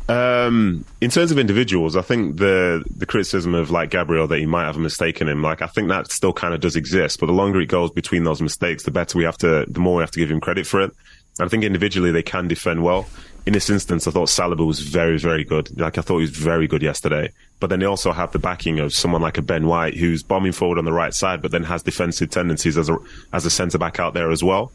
Um, 0.10 0.84
in 1.00 1.10
terms 1.10 1.32
of 1.32 1.40
individuals, 1.40 1.96
I 1.96 2.02
think 2.02 2.38
the 2.38 2.84
the 2.98 3.06
criticism 3.06 3.54
of 3.54 3.72
like 3.72 3.90
Gabriel 3.92 4.28
that 4.28 4.40
he 4.40 4.46
might 4.46 4.66
have 4.66 4.76
a 4.76 4.80
mistake 4.80 5.22
in 5.22 5.30
him, 5.30 5.42
like 5.42 5.62
I 5.62 5.68
think 5.68 5.88
that 5.90 6.12
still 6.12 6.34
kind 6.34 6.54
of 6.54 6.60
does 6.60 6.76
exist. 6.76 7.22
But 7.22 7.28
the 7.28 7.34
longer 7.34 7.62
it 7.62 7.68
goes 7.68 7.90
between 7.90 8.26
those 8.26 8.42
mistakes, 8.42 8.84
the 8.84 8.92
better 8.92 9.18
we 9.18 9.24
have 9.24 9.38
to, 9.38 9.66
the 9.68 9.80
more 9.80 9.96
we 9.96 10.02
have 10.02 10.12
to 10.12 10.20
give 10.20 10.30
him 10.30 10.42
credit 10.42 10.68
for 10.68 10.82
it. 10.82 10.92
And 11.40 11.46
I 11.46 11.48
think 11.48 11.64
individually 11.64 12.12
they 12.12 12.24
can 12.24 12.48
defend 12.50 12.84
well. 12.84 13.08
In 13.46 13.54
this 13.54 13.70
instance, 13.70 14.08
I 14.08 14.12
thought 14.12 14.30
Saliba 14.30 14.66
was 14.66 14.80
very, 14.80 15.18
very 15.18 15.44
good. 15.44 15.78
Like 15.78 15.98
I 15.98 16.02
thought 16.02 16.18
he 16.18 16.24
was 16.24 16.38
very 16.38 16.68
good 16.68 16.82
yesterday. 16.82 17.32
But 17.60 17.70
then 17.70 17.80
they 17.80 17.86
also 17.86 18.12
have 18.12 18.32
the 18.32 18.40
backing 18.40 18.80
of 18.80 18.94
someone 18.94 19.22
like 19.22 19.38
a 19.38 19.42
Ben 19.42 19.68
White 19.68 19.96
who's 19.96 20.24
bombing 20.24 20.54
forward 20.54 20.78
on 20.78 20.86
the 20.86 20.94
right 20.94 21.14
side, 21.14 21.42
but 21.42 21.52
then 21.52 21.64
has 21.64 21.84
defensive 21.84 22.30
tendencies 22.30 22.78
as 22.78 22.90
a 22.90 22.98
as 23.34 23.46
a 23.46 23.50
centre 23.50 23.78
back 23.78 24.00
out 24.00 24.14
there 24.14 24.32
as 24.32 24.44
well. 24.44 24.72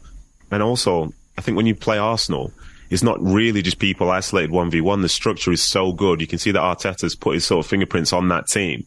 And 0.51 0.61
also, 0.61 1.13
I 1.37 1.41
think 1.41 1.57
when 1.57 1.65
you 1.65 1.75
play 1.75 1.97
Arsenal, 1.97 2.51
it's 2.89 3.03
not 3.03 3.21
really 3.21 3.61
just 3.61 3.79
people 3.79 4.09
isolated 4.09 4.51
1v1. 4.51 5.01
The 5.01 5.09
structure 5.09 5.51
is 5.51 5.61
so 5.61 5.91
good. 5.91 6.21
You 6.21 6.27
can 6.27 6.39
see 6.39 6.51
that 6.51 6.59
Arteta's 6.61 7.15
put 7.15 7.35
his 7.35 7.45
sort 7.45 7.65
of 7.65 7.69
fingerprints 7.69 8.13
on 8.13 8.29
that 8.29 8.47
team 8.47 8.85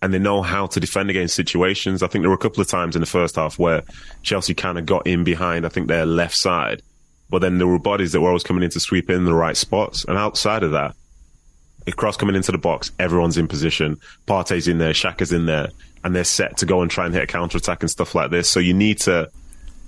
and 0.00 0.14
they 0.14 0.18
know 0.18 0.42
how 0.42 0.66
to 0.66 0.80
defend 0.80 1.10
against 1.10 1.34
situations. 1.34 2.02
I 2.02 2.08
think 2.08 2.22
there 2.22 2.30
were 2.30 2.36
a 2.36 2.38
couple 2.38 2.60
of 2.60 2.68
times 2.68 2.94
in 2.94 3.00
the 3.00 3.06
first 3.06 3.36
half 3.36 3.58
where 3.58 3.82
Chelsea 4.22 4.54
kind 4.54 4.78
of 4.78 4.86
got 4.86 5.06
in 5.06 5.24
behind, 5.24 5.66
I 5.66 5.68
think 5.68 5.88
their 5.88 6.06
left 6.06 6.36
side, 6.36 6.82
but 7.30 7.40
then 7.40 7.58
there 7.58 7.66
were 7.66 7.78
bodies 7.78 8.12
that 8.12 8.20
were 8.20 8.28
always 8.28 8.42
coming 8.42 8.62
in 8.62 8.70
to 8.70 8.80
sweep 8.80 9.10
in 9.10 9.24
the 9.24 9.34
right 9.34 9.56
spots. 9.56 10.04
And 10.04 10.16
outside 10.16 10.62
of 10.62 10.72
that, 10.72 10.94
cross 11.96 12.16
coming 12.16 12.36
into 12.36 12.52
the 12.52 12.58
box, 12.58 12.92
everyone's 12.98 13.38
in 13.38 13.48
position. 13.48 13.98
Partey's 14.26 14.68
in 14.68 14.78
there, 14.78 14.92
Xhaka's 14.92 15.32
in 15.32 15.46
there, 15.46 15.68
and 16.04 16.14
they're 16.14 16.24
set 16.24 16.58
to 16.58 16.66
go 16.66 16.82
and 16.82 16.90
try 16.90 17.06
and 17.06 17.14
hit 17.14 17.22
a 17.22 17.26
counter 17.26 17.58
attack 17.58 17.82
and 17.82 17.90
stuff 17.90 18.14
like 18.14 18.30
this. 18.30 18.48
So 18.48 18.60
you 18.60 18.74
need 18.74 18.98
to 19.00 19.30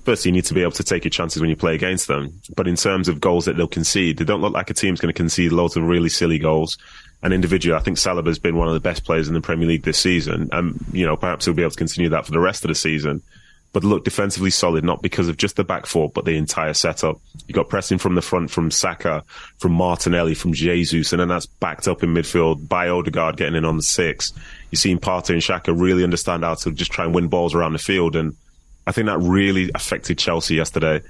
first 0.05 0.25
you 0.25 0.33
need 0.33 0.45
to 0.47 0.55
be 0.55 0.63
able 0.63 0.73
to 0.73 0.83
take 0.83 1.05
your 1.05 1.11
chances 1.11 1.41
when 1.41 1.51
you 1.51 1.57
play 1.57 1.75
against 1.75 2.09
them. 2.09 2.33
But 2.57 2.67
in 2.67 2.77
terms 2.77 3.09
of 3.09 3.21
goals 3.21 3.45
that 3.45 3.57
they'll 3.57 3.69
concede, 3.69 4.19
they 4.19 4.25
don't 4.25 4.41
look 4.41 4.55
like 4.55 4.71
a 4.71 4.75
team's 4.75 5.01
going 5.01 5.13
to 5.13 5.17
concede 5.17 5.53
loads 5.53 5.77
of 5.77 5.85
really 5.85 6.09
silly 6.09 6.39
goals. 6.39 6.79
And 7.23 7.35
individually, 7.35 7.79
I 7.79 7.83
think 7.83 7.99
Saliba's 7.99 8.39
been 8.39 8.57
one 8.57 8.67
of 8.69 8.75
the 8.75 8.81
best 8.81 9.05
players 9.05 9.29
in 9.29 9.35
the 9.35 9.43
Premier 9.43 9.69
League 9.69 9.83
this 9.83 9.99
season. 9.99 10.49
And, 10.53 10.83
you 10.91 11.07
know, 11.07 11.17
perhaps 11.17 11.45
he'll 11.45 11.55
be 11.55 11.63
able 11.63 11.73
to 11.73 11.77
continue 11.77 12.09
that 12.11 12.25
for 12.25 12.33
the 12.33 12.41
rest 12.41 12.65
of 12.65 12.69
the 12.69 12.75
season. 12.75 13.23
But 13.73 13.85
look 13.85 14.05
defensively 14.05 14.51
solid, 14.51 14.83
not 14.83 15.01
because 15.01 15.29
of 15.29 15.37
just 15.37 15.55
the 15.55 15.63
back 15.63 15.87
four, 15.87 16.11
but 16.11 16.25
the 16.25 16.37
entire 16.37 16.75
setup. 16.75 17.21
You 17.47 17.55
got 17.55 17.69
pressing 17.69 17.99
from 17.99 18.17
the 18.17 18.23
front 18.23 18.51
from 18.51 18.73
Saka, 18.73 19.23
from 19.59 19.73
Martinelli, 19.73 20.35
from 20.35 20.53
Jesus, 20.53 21.13
and 21.13 21.21
then 21.21 21.29
that's 21.29 21.47
backed 21.47 21.87
up 21.87 22.03
in 22.03 22.13
midfield 22.13 22.69
by 22.69 22.89
Odegaard 22.89 23.37
getting 23.37 23.55
in 23.55 23.65
on 23.65 23.77
the 23.77 23.83
six. 23.83 24.33
You're 24.71 24.79
seeing 24.79 24.99
Partey 24.99 25.31
and 25.31 25.43
Xhaka 25.43 25.79
really 25.79 26.03
understand 26.03 26.43
how 26.43 26.55
to 26.55 26.73
just 26.73 26.91
try 26.91 27.05
and 27.05 27.15
win 27.15 27.29
balls 27.29 27.55
around 27.55 27.73
the 27.73 27.79
field. 27.79 28.17
And 28.17 28.35
I 28.87 28.93
think 28.93 29.07
that 29.07 29.19
really 29.19 29.71
affected 29.75 30.19
Chelsea 30.19 30.57
yesterday 30.57 31.01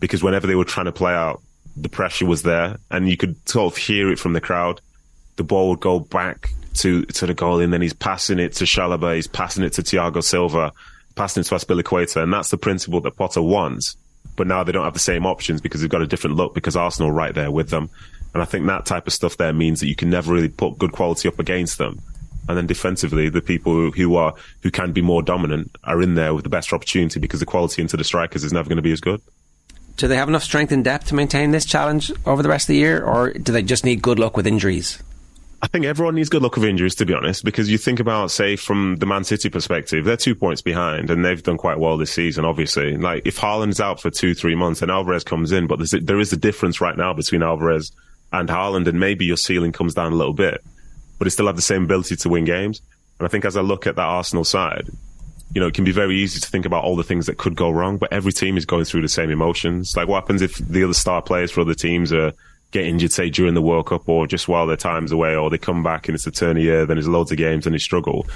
because 0.00 0.22
whenever 0.22 0.46
they 0.46 0.56
were 0.56 0.64
trying 0.64 0.86
to 0.86 0.92
play 0.92 1.12
out, 1.12 1.40
the 1.76 1.88
pressure 1.88 2.26
was 2.26 2.42
there 2.42 2.78
and 2.90 3.08
you 3.08 3.16
could 3.16 3.36
sort 3.48 3.72
of 3.72 3.78
hear 3.78 4.10
it 4.10 4.18
from 4.18 4.32
the 4.32 4.40
crowd. 4.40 4.80
The 5.36 5.44
ball 5.44 5.68
would 5.70 5.80
go 5.80 6.00
back 6.00 6.50
to, 6.74 7.04
to 7.04 7.26
the 7.26 7.34
goal 7.34 7.60
and 7.60 7.72
then 7.72 7.82
he's 7.82 7.92
passing 7.92 8.38
it 8.38 8.54
to 8.54 8.64
Chalobah, 8.64 9.14
he's 9.14 9.26
passing 9.26 9.62
it 9.64 9.74
to 9.74 9.82
Thiago 9.82 10.22
Silva, 10.22 10.72
passing 11.20 11.42
it 11.42 11.44
to 11.44 11.54
Azpilicueta. 11.54 12.22
And 12.22 12.32
that's 12.32 12.50
the 12.50 12.56
principle 12.56 13.00
that 13.02 13.16
Potter 13.16 13.42
wants. 13.42 13.96
But 14.36 14.46
now 14.46 14.64
they 14.64 14.72
don't 14.72 14.84
have 14.84 14.94
the 14.94 14.98
same 14.98 15.26
options 15.26 15.60
because 15.60 15.80
they've 15.80 15.90
got 15.90 16.02
a 16.02 16.06
different 16.06 16.36
look 16.36 16.54
because 16.54 16.76
Arsenal 16.76 17.10
right 17.10 17.34
there 17.34 17.50
with 17.50 17.70
them. 17.70 17.90
And 18.32 18.42
I 18.42 18.46
think 18.46 18.66
that 18.66 18.86
type 18.86 19.06
of 19.06 19.12
stuff 19.12 19.36
there 19.36 19.52
means 19.52 19.80
that 19.80 19.88
you 19.88 19.96
can 19.96 20.08
never 20.08 20.32
really 20.32 20.48
put 20.48 20.78
good 20.78 20.92
quality 20.92 21.28
up 21.28 21.38
against 21.38 21.78
them 21.78 22.00
and 22.50 22.58
then 22.58 22.66
defensively, 22.66 23.28
the 23.28 23.40
people 23.40 23.92
who 23.92 24.16
are 24.16 24.34
who 24.62 24.72
can 24.72 24.90
be 24.90 25.02
more 25.02 25.22
dominant 25.22 25.70
are 25.84 26.02
in 26.02 26.16
there 26.16 26.34
with 26.34 26.42
the 26.42 26.50
best 26.50 26.72
opportunity 26.72 27.20
because 27.20 27.38
the 27.38 27.46
quality 27.46 27.80
into 27.80 27.96
the 27.96 28.02
strikers 28.02 28.42
is 28.42 28.52
never 28.52 28.68
going 28.68 28.74
to 28.76 28.82
be 28.82 28.90
as 28.90 29.00
good. 29.00 29.20
Do 29.96 30.08
they 30.08 30.16
have 30.16 30.28
enough 30.28 30.42
strength 30.42 30.72
and 30.72 30.82
depth 30.82 31.06
to 31.08 31.14
maintain 31.14 31.52
this 31.52 31.64
challenge 31.64 32.10
over 32.26 32.42
the 32.42 32.48
rest 32.48 32.64
of 32.64 32.68
the 32.68 32.76
year, 32.76 33.04
or 33.04 33.32
do 33.32 33.52
they 33.52 33.62
just 33.62 33.84
need 33.84 34.02
good 34.02 34.18
luck 34.18 34.36
with 34.36 34.48
injuries? 34.48 35.00
I 35.62 35.66
think 35.66 35.84
everyone 35.84 36.14
needs 36.14 36.30
good 36.30 36.42
luck 36.42 36.56
with 36.56 36.64
injuries, 36.64 36.94
to 36.96 37.06
be 37.06 37.12
honest, 37.12 37.44
because 37.44 37.70
you 37.70 37.76
think 37.76 38.00
about, 38.00 38.30
say, 38.30 38.56
from 38.56 38.96
the 38.96 39.06
Man 39.06 39.24
City 39.24 39.50
perspective, 39.50 40.06
they're 40.06 40.16
two 40.16 40.34
points 40.34 40.62
behind 40.62 41.10
and 41.10 41.22
they've 41.22 41.42
done 41.42 41.58
quite 41.58 41.78
well 41.78 41.98
this 41.98 42.12
season, 42.12 42.46
obviously. 42.46 42.96
Like, 42.96 43.26
if 43.26 43.36
Haaland's 43.36 43.80
out 43.80 44.00
for 44.00 44.10
two, 44.10 44.34
three 44.34 44.54
months 44.54 44.80
and 44.80 44.90
Alvarez 44.90 45.22
comes 45.22 45.52
in, 45.52 45.66
but 45.66 45.80
there 46.02 46.18
is 46.18 46.32
a 46.32 46.36
difference 46.38 46.80
right 46.80 46.96
now 46.96 47.12
between 47.12 47.42
Alvarez 47.42 47.92
and 48.32 48.48
Haaland, 48.48 48.86
and 48.86 48.98
maybe 48.98 49.26
your 49.26 49.36
ceiling 49.36 49.72
comes 49.72 49.94
down 49.94 50.12
a 50.12 50.16
little 50.16 50.32
bit 50.32 50.62
but 51.20 51.26
he 51.26 51.30
still 51.30 51.46
have 51.46 51.56
the 51.56 51.62
same 51.62 51.84
ability 51.84 52.16
to 52.16 52.28
win 52.30 52.46
games. 52.46 52.80
And 53.18 53.26
I 53.26 53.28
think 53.28 53.44
as 53.44 53.54
I 53.54 53.60
look 53.60 53.86
at 53.86 53.94
that 53.96 54.02
Arsenal 54.02 54.42
side, 54.42 54.88
you 55.54 55.60
know, 55.60 55.66
it 55.66 55.74
can 55.74 55.84
be 55.84 55.92
very 55.92 56.16
easy 56.16 56.40
to 56.40 56.48
think 56.48 56.64
about 56.64 56.82
all 56.82 56.96
the 56.96 57.04
things 57.04 57.26
that 57.26 57.36
could 57.36 57.54
go 57.54 57.68
wrong, 57.68 57.98
but 57.98 58.10
every 58.10 58.32
team 58.32 58.56
is 58.56 58.64
going 58.64 58.86
through 58.86 59.02
the 59.02 59.08
same 59.08 59.30
emotions. 59.30 59.94
Like 59.94 60.08
what 60.08 60.22
happens 60.22 60.40
if 60.40 60.56
the 60.56 60.82
other 60.82 60.94
star 60.94 61.20
players 61.20 61.50
for 61.50 61.60
other 61.60 61.74
teams 61.74 62.10
are 62.10 62.32
get 62.70 62.84
injured, 62.84 63.12
say 63.12 63.30
during 63.30 63.54
the 63.54 63.62
World 63.62 63.86
Cup 63.86 64.08
or 64.08 64.26
just 64.26 64.48
while 64.48 64.66
their 64.66 64.76
time's 64.76 65.12
away, 65.12 65.34
or 65.34 65.50
they 65.50 65.58
come 65.58 65.82
back 65.82 66.08
and 66.08 66.14
it's 66.14 66.26
a 66.26 66.30
turn 66.30 66.56
of 66.56 66.62
year, 66.62 66.86
then 66.86 66.96
there's 66.96 67.08
loads 67.08 67.32
of 67.32 67.38
games 67.38 67.66
and 67.66 67.74
they 67.74 67.78
struggle. 67.78 68.26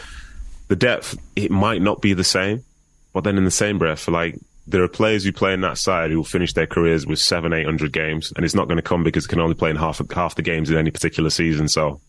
The 0.69 0.77
depth, 0.77 1.17
it 1.37 1.51
might 1.51 1.83
not 1.83 2.01
be 2.01 2.15
the 2.15 2.25
same, 2.25 2.65
but 3.13 3.25
then 3.25 3.37
in 3.37 3.45
the 3.45 3.51
same 3.51 3.79
breath, 3.79 4.09
like 4.09 4.39
there 4.67 4.83
are 4.83 4.89
players 4.89 5.25
who 5.25 5.33
play 5.33 5.53
in 5.53 5.61
that 5.61 5.79
side 5.79 6.11
who 6.11 6.17
will 6.17 6.25
finish 6.25 6.55
their 6.55 6.67
careers 6.67 7.07
with 7.07 7.19
seven, 7.19 7.53
eight 7.53 7.67
hundred 7.67 7.93
games, 7.93 8.33
and 8.35 8.45
it's 8.45 8.55
not 8.55 8.67
going 8.67 8.77
to 8.79 8.83
come 8.83 9.05
because 9.05 9.27
they 9.27 9.31
can 9.31 9.41
only 9.41 9.55
play 9.55 9.71
in 9.71 9.77
half 9.77 10.01
half 10.11 10.35
the 10.35 10.43
games 10.43 10.71
in 10.71 10.77
any 10.77 10.91
particular 10.91 11.31
season. 11.31 11.69
So 11.69 12.01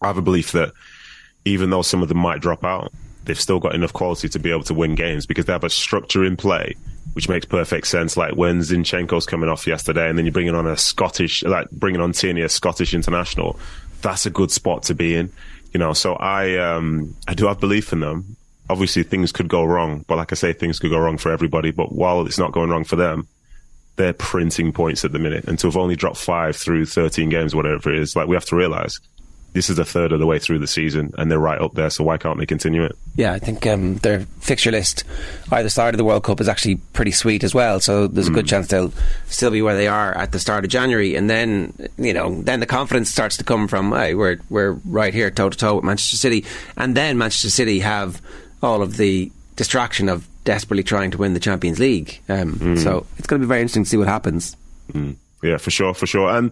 I 0.00 0.06
have 0.06 0.18
a 0.18 0.22
belief 0.22 0.52
that 0.52 0.72
even 1.44 1.70
though 1.70 1.82
some 1.82 2.02
of 2.02 2.08
them 2.08 2.18
might 2.18 2.40
drop 2.40 2.64
out, 2.64 2.92
they've 3.24 3.40
still 3.40 3.60
got 3.60 3.74
enough 3.74 3.92
quality 3.92 4.28
to 4.28 4.38
be 4.38 4.50
able 4.50 4.64
to 4.64 4.74
win 4.74 4.94
games 4.94 5.26
because 5.26 5.44
they 5.44 5.52
have 5.52 5.64
a 5.64 5.70
structure 5.70 6.24
in 6.24 6.36
play 6.36 6.74
which 7.12 7.28
makes 7.28 7.46
perfect 7.46 7.86
sense. 7.86 8.16
Like 8.16 8.36
when 8.36 8.60
Zinchenko's 8.60 9.26
coming 9.26 9.48
off 9.48 9.66
yesterday, 9.66 10.08
and 10.08 10.16
then 10.16 10.24
you're 10.24 10.32
bringing 10.32 10.54
on 10.54 10.66
a 10.66 10.76
Scottish, 10.76 11.42
like 11.42 11.70
bringing 11.70 12.00
on 12.00 12.12
Tierney, 12.12 12.42
a 12.42 12.48
Scottish 12.48 12.94
international. 12.94 13.58
That's 14.02 14.26
a 14.26 14.30
good 14.30 14.50
spot 14.50 14.84
to 14.84 14.94
be 14.94 15.14
in, 15.14 15.30
you 15.72 15.78
know. 15.78 15.92
So 15.92 16.14
I, 16.14 16.56
um, 16.58 17.14
I 17.28 17.34
do 17.34 17.46
have 17.46 17.60
belief 17.60 17.92
in 17.92 18.00
them. 18.00 18.36
Obviously, 18.68 19.02
things 19.02 19.32
could 19.32 19.48
go 19.48 19.64
wrong, 19.64 20.04
but 20.06 20.16
like 20.16 20.32
I 20.32 20.36
say, 20.36 20.52
things 20.52 20.78
could 20.78 20.90
go 20.90 20.98
wrong 20.98 21.18
for 21.18 21.32
everybody. 21.32 21.70
But 21.70 21.92
while 21.92 22.24
it's 22.24 22.38
not 22.38 22.52
going 22.52 22.70
wrong 22.70 22.84
for 22.84 22.96
them, 22.96 23.26
they're 23.96 24.12
printing 24.12 24.72
points 24.72 25.04
at 25.04 25.12
the 25.12 25.18
minute, 25.18 25.44
and 25.46 25.58
to 25.58 25.66
have 25.66 25.76
only 25.76 25.96
dropped 25.96 26.16
five 26.16 26.56
through 26.56 26.86
13 26.86 27.28
games, 27.28 27.54
whatever 27.54 27.92
it 27.92 27.98
is, 27.98 28.16
like 28.16 28.28
we 28.28 28.36
have 28.36 28.46
to 28.46 28.56
realize 28.56 28.98
this 29.52 29.68
is 29.68 29.78
a 29.78 29.84
third 29.84 30.12
of 30.12 30.20
the 30.20 30.26
way 30.26 30.38
through 30.38 30.58
the 30.58 30.66
season 30.66 31.12
and 31.18 31.30
they're 31.30 31.38
right 31.38 31.60
up 31.60 31.74
there, 31.74 31.90
so 31.90 32.04
why 32.04 32.16
can't 32.16 32.38
they 32.38 32.46
continue 32.46 32.84
it? 32.84 32.96
Yeah, 33.16 33.32
I 33.32 33.38
think 33.38 33.66
um, 33.66 33.96
their 33.96 34.20
fixture 34.40 34.70
list 34.70 35.04
either 35.50 35.68
side 35.68 35.94
of 35.94 35.98
the 35.98 36.04
World 36.04 36.24
Cup 36.24 36.40
is 36.40 36.48
actually 36.48 36.76
pretty 36.92 37.10
sweet 37.10 37.42
as 37.42 37.54
well, 37.54 37.80
so 37.80 38.06
there's 38.06 38.28
a 38.28 38.32
good 38.32 38.46
mm. 38.46 38.50
chance 38.50 38.68
they'll 38.68 38.92
still 39.26 39.50
be 39.50 39.62
where 39.62 39.76
they 39.76 39.88
are 39.88 40.16
at 40.16 40.32
the 40.32 40.38
start 40.38 40.64
of 40.64 40.70
January, 40.70 41.16
and 41.16 41.28
then 41.28 41.72
you 41.98 42.12
know 42.12 42.40
then 42.42 42.60
the 42.60 42.66
confidence 42.66 43.10
starts 43.10 43.36
to 43.38 43.44
come 43.44 43.66
from 43.68 43.92
hey, 43.92 44.14
we're 44.14 44.38
we're 44.48 44.72
right 44.84 45.12
here 45.12 45.30
toe 45.30 45.50
to 45.50 45.58
toe 45.58 45.76
with 45.76 45.84
Manchester 45.84 46.16
City, 46.16 46.44
and 46.76 46.96
then 46.96 47.18
Manchester 47.18 47.50
City 47.50 47.80
have 47.80 48.22
all 48.62 48.82
of 48.82 48.96
the 48.96 49.30
distraction 49.56 50.08
of 50.08 50.26
desperately 50.44 50.82
trying 50.82 51.10
to 51.10 51.18
win 51.18 51.34
the 51.34 51.40
Champions 51.40 51.78
League. 51.78 52.20
Um, 52.28 52.54
mm. 52.54 52.78
So 52.78 53.06
it's 53.18 53.26
going 53.26 53.40
to 53.40 53.46
be 53.46 53.48
very 53.48 53.60
interesting 53.60 53.84
to 53.84 53.90
see 53.90 53.96
what 53.96 54.08
happens. 54.08 54.56
Mm. 54.92 55.16
Yeah, 55.42 55.56
for 55.56 55.70
sure, 55.70 55.94
for 55.94 56.06
sure. 56.06 56.30
And 56.30 56.50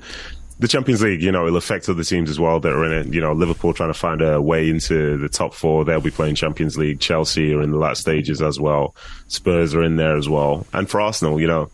the 0.61 0.69
Champions 0.69 1.03
League, 1.03 1.23
you 1.23 1.31
know, 1.31 1.47
it'll 1.47 1.57
affect 1.57 1.89
other 1.89 2.03
teams 2.03 2.29
as 2.31 2.41
well 2.41 2.59
that 2.59 2.73
are 2.73 2.85
in 2.85 2.93
it. 2.93 3.15
You 3.15 3.21
know, 3.21 3.33
Liverpool 3.33 3.73
trying 3.73 3.93
to 3.93 3.99
find 3.99 4.21
a 4.21 4.43
way 4.43 4.69
into 4.69 5.17
the 5.17 5.29
top 5.29 5.55
four. 5.55 5.85
They'll 5.85 6.01
be 6.01 6.11
playing 6.11 6.35
Champions 6.35 6.77
League. 6.77 6.99
Chelsea 6.99 7.55
are 7.55 7.63
in 7.63 7.71
the 7.71 7.79
last 7.79 8.01
stages 8.01 8.43
as 8.43 8.59
well. 8.59 8.97
Spurs 9.29 9.75
are 9.75 9.85
in 9.85 9.97
there 9.97 10.17
as 10.17 10.29
well. 10.29 10.67
And 10.73 10.91
for 10.91 11.01
Arsenal, 11.01 11.41
you 11.41 11.47
know, 11.47 11.71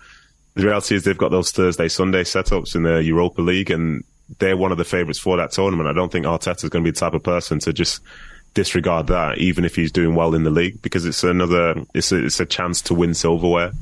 the 0.54 0.64
reality 0.64 0.94
is 0.94 1.04
they've 1.04 1.16
got 1.16 1.30
those 1.30 1.50
Thursday, 1.50 1.88
Sunday 1.88 2.24
setups 2.24 2.74
in 2.74 2.82
the 2.82 3.02
Europa 3.02 3.40
League 3.40 3.70
and 3.70 4.04
they're 4.38 4.56
one 4.56 4.72
of 4.72 4.78
the 4.78 4.84
favourites 4.84 5.18
for 5.18 5.36
that 5.38 5.52
tournament. 5.52 5.88
I 5.88 5.92
don't 5.92 6.12
think 6.12 6.26
Arteta 6.26 6.64
is 6.64 6.70
going 6.70 6.84
to 6.84 6.90
be 6.90 6.92
the 6.92 7.00
type 7.00 7.14
of 7.14 7.22
person 7.22 7.58
to 7.60 7.72
just 7.72 8.02
disregard 8.52 9.06
that, 9.08 9.38
even 9.38 9.64
if 9.64 9.74
he's 9.74 9.92
doing 9.92 10.14
well 10.14 10.34
in 10.34 10.44
the 10.44 10.50
league, 10.50 10.80
because 10.80 11.04
it's 11.06 11.24
another, 11.24 11.74
it's 11.94 12.12
a, 12.12 12.24
it's 12.24 12.38
a 12.38 12.46
chance 12.46 12.82
to 12.82 12.94
win 12.94 13.14
silverware. 13.14 13.72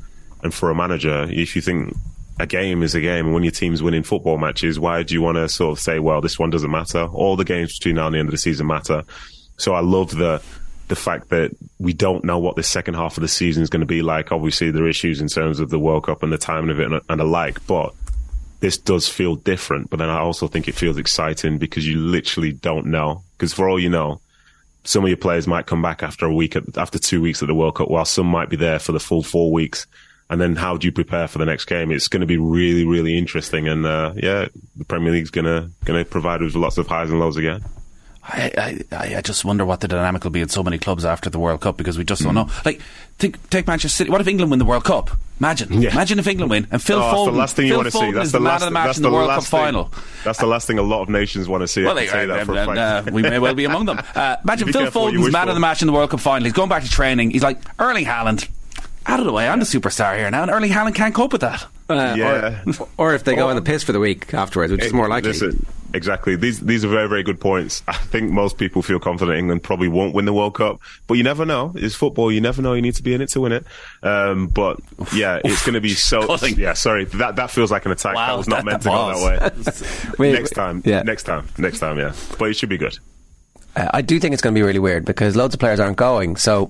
And 0.41 0.53
for 0.53 0.69
a 0.69 0.75
manager, 0.75 1.27
if 1.29 1.55
you 1.55 1.61
think 1.61 1.95
a 2.39 2.47
game 2.47 2.83
is 2.83 2.95
a 2.95 3.01
game. 3.01 3.25
And 3.25 3.33
when 3.33 3.43
your 3.43 3.51
team's 3.51 3.83
winning 3.83 4.03
football 4.03 4.37
matches, 4.37 4.79
why 4.79 5.03
do 5.03 5.13
you 5.13 5.21
want 5.21 5.35
to 5.37 5.47
sort 5.49 5.71
of 5.71 5.79
say, 5.79 5.99
well, 5.99 6.21
this 6.21 6.39
one 6.39 6.49
doesn't 6.49 6.71
matter? 6.71 7.05
All 7.05 7.35
the 7.35 7.45
games 7.45 7.77
between 7.77 7.95
now 7.95 8.07
and 8.07 8.15
the 8.15 8.19
end 8.19 8.27
of 8.27 8.31
the 8.31 8.37
season 8.37 8.67
matter. 8.67 9.03
So 9.57 9.73
I 9.73 9.81
love 9.81 10.15
the 10.15 10.41
the 10.89 10.95
fact 10.97 11.29
that 11.29 11.51
we 11.79 11.93
don't 11.93 12.25
know 12.25 12.37
what 12.37 12.55
the 12.55 12.63
second 12.63 12.95
half 12.95 13.17
of 13.17 13.21
the 13.21 13.27
season 13.27 13.63
is 13.63 13.69
going 13.69 13.79
to 13.79 13.85
be 13.85 14.01
like. 14.01 14.31
Obviously, 14.31 14.69
there 14.69 14.83
are 14.83 14.89
issues 14.89 15.21
in 15.21 15.27
terms 15.27 15.59
of 15.59 15.69
the 15.69 15.79
World 15.79 16.03
Cup 16.03 16.23
and 16.23 16.31
the 16.31 16.37
timing 16.37 16.69
of 16.69 16.79
it 16.79 16.91
and, 16.91 17.01
and 17.09 17.19
the 17.19 17.23
like, 17.23 17.65
but 17.67 17.93
this 18.59 18.77
does 18.77 19.07
feel 19.07 19.35
different. 19.35 19.89
But 19.89 19.99
then 19.99 20.09
I 20.09 20.19
also 20.19 20.47
think 20.47 20.67
it 20.67 20.75
feels 20.75 20.97
exciting 20.97 21.57
because 21.57 21.87
you 21.87 21.99
literally 21.99 22.51
don't 22.51 22.87
know. 22.87 23.23
Because 23.37 23.53
for 23.53 23.69
all 23.69 23.79
you 23.79 23.89
know, 23.89 24.19
some 24.83 25.03
of 25.03 25.09
your 25.09 25.17
players 25.17 25.47
might 25.47 25.65
come 25.65 25.81
back 25.81 26.03
after 26.03 26.25
a 26.25 26.33
week, 26.33 26.55
at, 26.55 26.77
after 26.77 26.99
two 26.99 27.21
weeks 27.21 27.41
at 27.41 27.47
the 27.47 27.55
World 27.55 27.75
Cup, 27.75 27.89
while 27.89 28.05
some 28.05 28.27
might 28.27 28.49
be 28.49 28.57
there 28.57 28.79
for 28.79 28.91
the 28.91 28.99
full 28.99 29.23
four 29.23 29.51
weeks. 29.51 29.87
And 30.33 30.41
then 30.41 30.55
how 30.55 30.77
do 30.77 30.87
you 30.87 30.91
prepare 30.91 31.27
for 31.27 31.37
the 31.37 31.45
next 31.45 31.65
game? 31.65 31.91
It's 31.91 32.07
going 32.07 32.21
to 32.21 32.25
be 32.27 32.37
really, 32.37 32.85
really 32.85 33.17
interesting. 33.17 33.67
And 33.67 33.85
uh, 33.85 34.13
yeah, 34.15 34.47
the 34.75 34.83
Premier 34.85 35.11
League's 35.11 35.29
going 35.29 35.45
to 35.45 35.69
going 35.85 36.03
to 36.03 36.09
provide 36.09 36.41
us 36.41 36.47
with 36.47 36.55
lots 36.55 36.77
of 36.79 36.87
highs 36.87 37.11
and 37.11 37.19
lows 37.19 37.37
again. 37.37 37.63
I, 38.25 38.81
I, 38.93 39.15
I 39.17 39.21
just 39.21 39.43
wonder 39.43 39.65
what 39.65 39.81
the 39.81 39.87
dynamic 39.89 40.23
will 40.23 40.31
be 40.31 40.39
in 40.41 40.47
so 40.47 40.63
many 40.63 40.77
clubs 40.77 41.03
after 41.03 41.29
the 41.29 41.39
World 41.39 41.59
Cup 41.59 41.75
because 41.75 41.97
we 41.97 42.05
just 42.05 42.23
don't 42.23 42.33
know. 42.33 42.49
Like, 42.63 42.81
think, 43.19 43.49
take 43.49 43.67
Manchester 43.67 43.97
City. 43.97 44.09
What 44.09 44.21
if 44.21 44.27
England 44.29 44.49
win 44.49 44.59
the 44.59 44.65
World 44.65 44.85
Cup? 44.85 45.11
Imagine, 45.41 45.81
Yeah. 45.81 45.91
imagine 45.91 46.19
if 46.19 46.27
England 46.27 46.49
win 46.49 46.67
and 46.71 46.81
Phil 46.81 46.99
Oh, 46.99 47.01
that's 47.01 47.13
Foden. 47.17 47.25
the 47.25 47.37
last 47.37 47.55
thing 47.57 47.65
you 47.67 47.71
Phil 47.73 47.77
want 47.79 47.91
to 47.91 47.97
see. 47.97 48.11
That's 48.13 48.31
the 48.31 48.37
the 48.37 48.43
man 48.43 48.51
last. 48.53 48.61
of 48.61 48.65
the 48.67 48.71
match 48.71 48.85
that's 48.85 48.97
in 48.97 49.03
the, 49.03 49.09
the 49.09 49.15
World 49.15 49.29
Cup 49.29 49.43
thing. 49.43 49.59
final. 49.59 49.91
That's 50.23 50.39
the 50.39 50.45
last 50.47 50.67
thing 50.67 50.79
a 50.79 50.81
lot 50.83 51.01
of 51.01 51.09
nations 51.09 51.49
want 51.49 51.61
to 51.63 51.67
see. 51.67 51.83
Well, 51.83 51.95
they, 51.95 52.05
you 52.05 52.11
that 52.11 52.29
uh, 52.29 52.45
for 52.45 52.53
a 52.53 52.57
and, 52.59 52.75
fact. 52.77 53.07
uh, 53.09 53.11
we 53.11 53.21
may 53.23 53.39
well 53.39 53.53
be 53.55 53.65
among 53.65 53.85
them. 53.85 53.99
Uh, 54.15 54.37
imagine 54.43 54.67
Be 54.67 54.71
Phil 54.71 54.85
Foden's 54.89 55.31
man 55.31 55.49
of 55.49 55.55
the 55.55 55.59
match 55.59 55.81
in 55.81 55.87
the 55.87 55.93
World 55.93 56.09
Cup 56.11 56.21
final. 56.21 56.43
He's 56.45 56.53
going 56.53 56.69
back 56.69 56.83
to 56.83 56.89
training. 56.89 57.31
He's 57.31 57.43
like 57.43 57.59
Erling 57.77 58.05
Haaland. 58.05 58.47
Out 59.05 59.19
of 59.19 59.25
the 59.25 59.33
way, 59.33 59.47
I'm 59.47 59.59
the 59.59 59.65
superstar 59.65 60.17
here 60.17 60.29
now, 60.31 60.43
and 60.43 60.51
Erling 60.51 60.71
Haaland 60.71 60.95
can't 60.95 61.13
cope 61.13 61.31
with 61.33 61.41
that. 61.41 61.65
Uh, 61.89 62.15
Yeah. 62.17 62.63
Or, 62.79 62.87
or 62.97 63.13
if 63.13 63.23
they 63.25 63.35
go 63.35 63.49
on 63.49 63.55
the 63.55 63.61
piss 63.61 63.83
for 63.83 63.91
the 63.91 63.99
week 63.99 64.33
afterwards, 64.33 64.71
which 64.71 64.83
is 64.83 64.93
more 64.93 65.09
likely. 65.09 65.31
Listen, 65.31 65.65
exactly. 65.93 66.35
These 66.37 66.61
these 66.61 66.85
are 66.85 66.87
very 66.87 67.09
very 67.09 67.21
good 67.23 67.39
points. 67.41 67.83
I 67.87 67.93
think 67.93 68.31
most 68.31 68.57
people 68.57 68.81
feel 68.81 68.99
confident 68.99 69.37
England 69.37 69.61
probably 69.63 69.89
won't 69.89 70.15
win 70.15 70.23
the 70.23 70.33
World 70.33 70.55
Cup, 70.55 70.79
but 71.07 71.15
you 71.15 71.23
never 71.23 71.45
know. 71.45 71.73
It's 71.75 71.93
football. 71.95 72.31
You 72.31 72.39
never 72.39 72.61
know. 72.61 72.73
You 72.73 72.81
need 72.81 72.95
to 72.95 73.03
be 73.03 73.13
in 73.13 73.19
it 73.21 73.27
to 73.31 73.41
win 73.41 73.51
it. 73.51 73.65
Um, 74.01 74.47
but 74.47 74.79
yeah, 75.13 75.41
it's 75.43 75.63
going 75.65 75.73
to 75.75 75.81
be 75.81 75.89
so. 75.93 76.25
Cutting. 76.27 76.57
Yeah, 76.57 76.73
sorry. 76.73 77.03
That 77.05 77.35
that 77.35 77.51
feels 77.51 77.69
like 77.71 77.85
an 77.85 77.91
attack. 77.91 78.15
Wow, 78.15 78.27
that 78.27 78.37
was 78.37 78.47
not 78.47 78.55
that- 78.57 78.65
meant 78.65 78.83
that 78.83 78.89
to 78.89 78.95
go 78.95 79.53
that 79.53 80.05
way. 80.07 80.13
Wait, 80.17 80.31
next 80.33 80.51
time. 80.51 80.81
yeah. 80.85 81.03
Next 81.03 81.23
time. 81.23 81.47
Next 81.57 81.79
time. 81.79 81.99
Yeah. 81.99 82.13
But 82.39 82.49
it 82.49 82.53
should 82.55 82.69
be 82.69 82.77
good. 82.77 82.97
Uh, 83.75 83.89
I 83.93 84.01
do 84.01 84.19
think 84.19 84.33
it's 84.33 84.41
going 84.41 84.53
to 84.55 84.57
be 84.57 84.63
really 84.63 84.79
weird 84.79 85.03
because 85.03 85.35
loads 85.35 85.53
of 85.55 85.59
players 85.59 85.79
aren't 85.79 85.97
going. 85.97 86.35
So, 86.37 86.69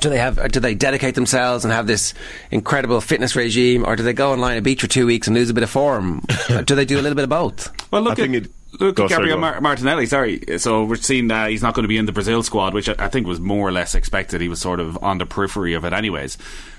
do 0.00 0.08
they 0.08 0.18
have? 0.18 0.50
Do 0.52 0.60
they 0.60 0.74
dedicate 0.74 1.14
themselves 1.14 1.64
and 1.64 1.72
have 1.72 1.86
this 1.86 2.14
incredible 2.50 3.00
fitness 3.00 3.36
regime, 3.36 3.84
or 3.86 3.96
do 3.96 4.02
they 4.02 4.12
go 4.12 4.32
and 4.32 4.40
lie 4.40 4.52
on 4.52 4.58
a 4.58 4.62
beach 4.62 4.80
for 4.80 4.86
two 4.86 5.06
weeks 5.06 5.26
and 5.26 5.36
lose 5.36 5.50
a 5.50 5.54
bit 5.54 5.62
of 5.62 5.70
form? 5.70 6.24
Do 6.64 6.74
they 6.74 6.84
do 6.84 6.98
a 6.98 7.02
little 7.02 7.16
bit 7.16 7.24
of 7.24 7.30
both? 7.30 7.70
Well, 7.92 8.02
look 8.02 8.18
I 8.18 8.22
at 8.24 8.30
think 8.30 8.46
it- 8.46 8.52
look 8.80 8.96
Go, 8.96 9.04
at 9.04 9.10
sorry, 9.10 9.22
Gabriel. 9.24 9.38
Mar- 9.38 9.60
Martinelli. 9.60 10.06
Sorry, 10.06 10.40
so 10.58 10.84
we're 10.84 10.96
seeing 10.96 11.30
uh, 11.30 11.46
he's 11.48 11.62
not 11.62 11.74
going 11.74 11.84
to 11.84 11.88
be 11.88 11.98
in 11.98 12.06
the 12.06 12.12
Brazil 12.12 12.42
squad, 12.42 12.72
which 12.74 12.88
I, 12.88 12.94
I 12.98 13.08
think 13.08 13.26
was 13.26 13.38
more 13.40 13.68
or 13.68 13.72
less 13.72 13.94
expected. 13.94 14.40
He 14.40 14.48
was 14.48 14.60
sort 14.60 14.80
of 14.80 15.02
on 15.02 15.18
the 15.18 15.26
periphery 15.26 15.74
of 15.74 15.84
it, 15.84 15.92
anyways. 15.92 16.38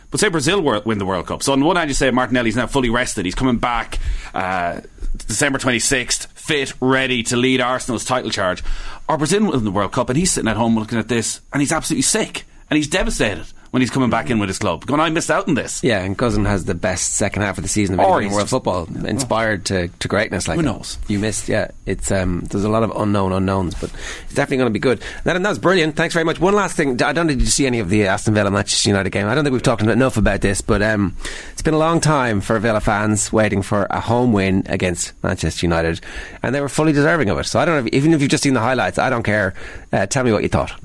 But 0.10 0.20
say 0.20 0.30
Brazil 0.30 0.62
win 0.62 0.98
the 0.98 1.06
World 1.06 1.28
Cup. 1.28 1.42
So 1.44 1.54
on 1.54 1.64
one 1.64 1.76
hand, 1.76 1.90
you 1.90 1.96
say 1.96 2.10
Martinelli's 2.12 2.56
now 2.56 2.68
fully 2.68 2.90
rested. 2.90 3.26
He's 3.26 3.34
coming 3.36 3.58
back 3.58 4.00
uh, 4.34 4.82
December 5.28 5.60
twenty 5.60 5.80
sixth, 5.80 6.32
fit, 6.40 6.74
ready 6.80 7.22
to 7.24 7.36
lead 7.38 7.62
Arsenal's 7.62 8.06
title 8.06 8.30
charge. 8.32 8.64
Or 9.10 9.18
Brazil 9.18 9.52
win 9.52 9.64
the 9.64 9.72
World 9.72 9.92
Cup, 9.92 10.10
and 10.10 10.18
he's 10.18 10.32
sitting 10.32 10.48
at 10.50 10.56
home 10.58 10.78
looking 10.78 10.98
at 10.98 11.08
this, 11.10 11.42
and 11.52 11.62
he's 11.62 11.72
absolutely 11.72 12.04
sick, 12.04 12.46
and 12.70 12.78
he's 12.78 12.88
devastated 12.88 13.46
when 13.74 13.82
he's 13.82 13.90
coming 13.90 14.12
back 14.12 14.30
in 14.30 14.38
with 14.38 14.50
his 14.50 14.60
club. 14.60 14.86
Going, 14.86 15.02
I 15.02 15.10
missed 15.10 15.32
out 15.32 15.48
on 15.48 15.56
this. 15.56 15.84
Yeah, 15.84 16.04
and 16.04 16.16
Cousin 16.16 16.46
has 16.46 16.66
the 16.66 16.76
best 16.76 17.16
second 17.16 17.42
half 17.42 17.58
of 17.58 17.64
the 17.64 17.68
season 17.68 17.96
of 17.96 18.02
anybody 18.02 18.28
in 18.28 18.32
world 18.32 18.48
football, 18.48 18.88
inspired 19.04 19.66
to, 19.66 19.88
to 19.88 20.08
greatness. 20.08 20.48
Like 20.48 20.58
Who 20.58 20.62
that. 20.62 20.72
knows? 20.72 21.00
You 21.08 21.18
missed, 21.18 21.50
yeah. 21.50 21.72
It's 21.88 22.12
um, 22.12 22.42
there's 22.42 22.66
a 22.66 22.70
lot 22.70 22.84
of 22.84 22.92
unknown 22.96 23.34
unknowns, 23.34 23.74
but 23.74 23.92
it's 24.26 24.36
definitely 24.36 24.58
going 24.58 24.70
to 24.70 24.74
be 24.74 24.80
good. 24.80 25.02
That, 25.24 25.42
that 25.42 25.50
was 25.50 25.58
brilliant. 25.58 25.96
Thanks 25.96 26.14
very 26.14 26.24
much. 26.24 26.40
One 26.40 26.54
last 26.54 26.78
thing, 26.78 27.02
I 27.02 27.14
don't 27.14 27.26
know 27.26 27.34
did 27.34 27.42
you 27.42 27.48
see 27.48 27.66
any 27.66 27.80
of 27.80 27.90
the 27.90 28.06
Aston 28.06 28.36
Villa 28.36 28.52
Manchester 28.52 28.90
United 28.90 29.10
game? 29.10 29.28
I 29.28 29.34
don't 29.34 29.44
think 29.44 29.54
we've 29.54 29.64
talked 29.64 29.82
enough 29.82 30.18
about 30.18 30.42
this, 30.42 30.62
but 30.62 30.84
um, 30.84 31.16
it's 31.52 31.64
been 31.64 31.74
a 31.74 31.80
long 31.80 32.00
time 32.00 32.42
for 32.42 32.60
Villa 32.60 32.80
fans 32.80 33.34
waiting 33.34 33.64
for 33.64 33.88
a 33.90 34.00
home 34.00 34.34
win 34.34 34.68
against 34.68 35.14
Manchester 35.24 35.66
United, 35.66 36.00
and 36.44 36.54
they 36.54 36.62
were 36.62 36.70
fully 36.70 36.94
deserving 36.94 37.30
of 37.30 37.40
it. 37.40 37.46
So 37.46 37.60
I 37.60 37.66
don't 37.66 37.76
know, 37.82 37.88
if, 37.88 37.94
even 37.94 38.14
if 38.14 38.22
you've 38.22 38.30
just 38.30 38.44
seen 38.44 38.54
the 38.54 38.60
highlights, 38.60 39.00
I 39.00 39.10
don't 39.10 39.24
care. 39.24 39.56
Uh, 39.92 40.06
tell 40.06 40.24
me 40.24 40.32
what 40.32 40.44
you 40.44 40.50
thought. 40.50 40.80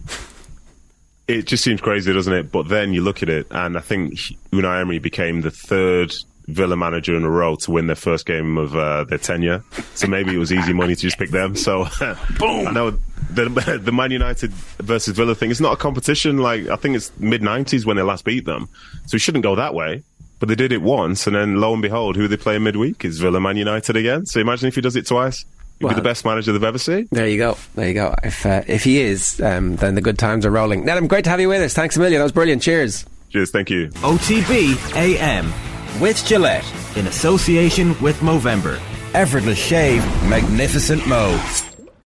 It 1.28 1.46
just 1.46 1.62
seems 1.62 1.80
crazy, 1.80 2.12
doesn't 2.12 2.32
it? 2.32 2.50
But 2.50 2.68
then 2.68 2.94
you 2.94 3.02
look 3.02 3.22
at 3.22 3.28
it, 3.28 3.46
and 3.50 3.76
I 3.76 3.80
think 3.80 4.14
Unai 4.50 4.80
Emery 4.80 4.98
became 4.98 5.42
the 5.42 5.50
third 5.50 6.14
Villa 6.48 6.76
manager 6.76 7.14
in 7.14 7.24
a 7.24 7.30
row 7.30 7.56
to 7.56 7.70
win 7.70 7.86
their 7.86 7.96
first 7.96 8.24
game 8.24 8.56
of 8.56 8.74
uh, 8.74 9.04
their 9.04 9.18
tenure. 9.18 9.62
So 9.94 10.06
maybe 10.06 10.34
it 10.34 10.38
was 10.38 10.50
easy 10.50 10.72
money 10.72 10.94
to 10.94 11.00
just 11.00 11.18
pick 11.18 11.30
them. 11.30 11.54
So 11.54 11.84
boom. 12.38 12.66
I 12.66 12.70
know 12.72 12.90
the 13.30 13.78
the 13.82 13.92
Man 13.92 14.10
United 14.10 14.50
versus 14.80 15.14
Villa 15.14 15.34
thing. 15.34 15.50
It's 15.50 15.60
not 15.60 15.74
a 15.74 15.76
competition. 15.76 16.38
Like 16.38 16.66
I 16.68 16.76
think 16.76 16.96
it's 16.96 17.12
mid 17.18 17.42
'90s 17.42 17.84
when 17.84 17.98
they 17.98 18.02
last 18.02 18.24
beat 18.24 18.46
them. 18.46 18.66
So 19.06 19.16
it 19.16 19.20
shouldn't 19.20 19.44
go 19.44 19.54
that 19.54 19.74
way. 19.74 20.02
But 20.40 20.48
they 20.48 20.54
did 20.54 20.72
it 20.72 20.82
once, 20.82 21.26
and 21.26 21.34
then 21.36 21.56
lo 21.56 21.72
and 21.72 21.82
behold, 21.82 22.16
who 22.16 22.28
they 22.28 22.36
play 22.36 22.58
midweek 22.58 23.04
is 23.04 23.18
Villa 23.18 23.40
Man 23.40 23.56
United 23.56 23.96
again. 23.96 24.24
So 24.24 24.40
imagine 24.40 24.68
if 24.68 24.74
he 24.74 24.80
does 24.80 24.96
it 24.96 25.06
twice. 25.06 25.44
He'd 25.78 25.84
Well- 25.84 25.94
be 25.94 26.00
the 26.00 26.02
best 26.08 26.24
manager 26.24 26.52
they've 26.52 26.62
ever 26.64 26.78
seen. 26.78 27.08
There 27.12 27.28
you 27.28 27.38
go. 27.38 27.56
There 27.74 27.86
you 27.88 27.94
go. 27.94 28.14
If 28.24 28.44
uh, 28.44 28.62
if 28.66 28.84
he 28.84 29.00
is, 29.00 29.40
um, 29.40 29.76
then 29.76 29.94
the 29.94 30.00
good 30.00 30.18
times 30.18 30.44
are 30.44 30.50
rolling. 30.50 30.84
Nedum, 30.84 31.06
great 31.08 31.24
to 31.24 31.30
have 31.30 31.40
you 31.40 31.48
with 31.48 31.62
us. 31.62 31.72
Thanks 31.74 31.96
a 31.96 32.00
million. 32.00 32.18
That 32.18 32.24
was 32.24 32.32
brilliant. 32.32 32.62
Cheers. 32.62 33.04
Cheers. 33.30 33.50
Thank 33.50 33.70
you. 33.70 33.88
OTB 34.02 34.96
AM 34.96 35.52
with 36.00 36.24
Gillette 36.26 36.64
in 36.96 37.06
association 37.06 37.94
with 38.00 38.16
Movember. 38.20 38.80
Effortless 39.14 39.58
shave, 39.58 40.04
magnificent 40.28 41.06
mo. 41.06 41.38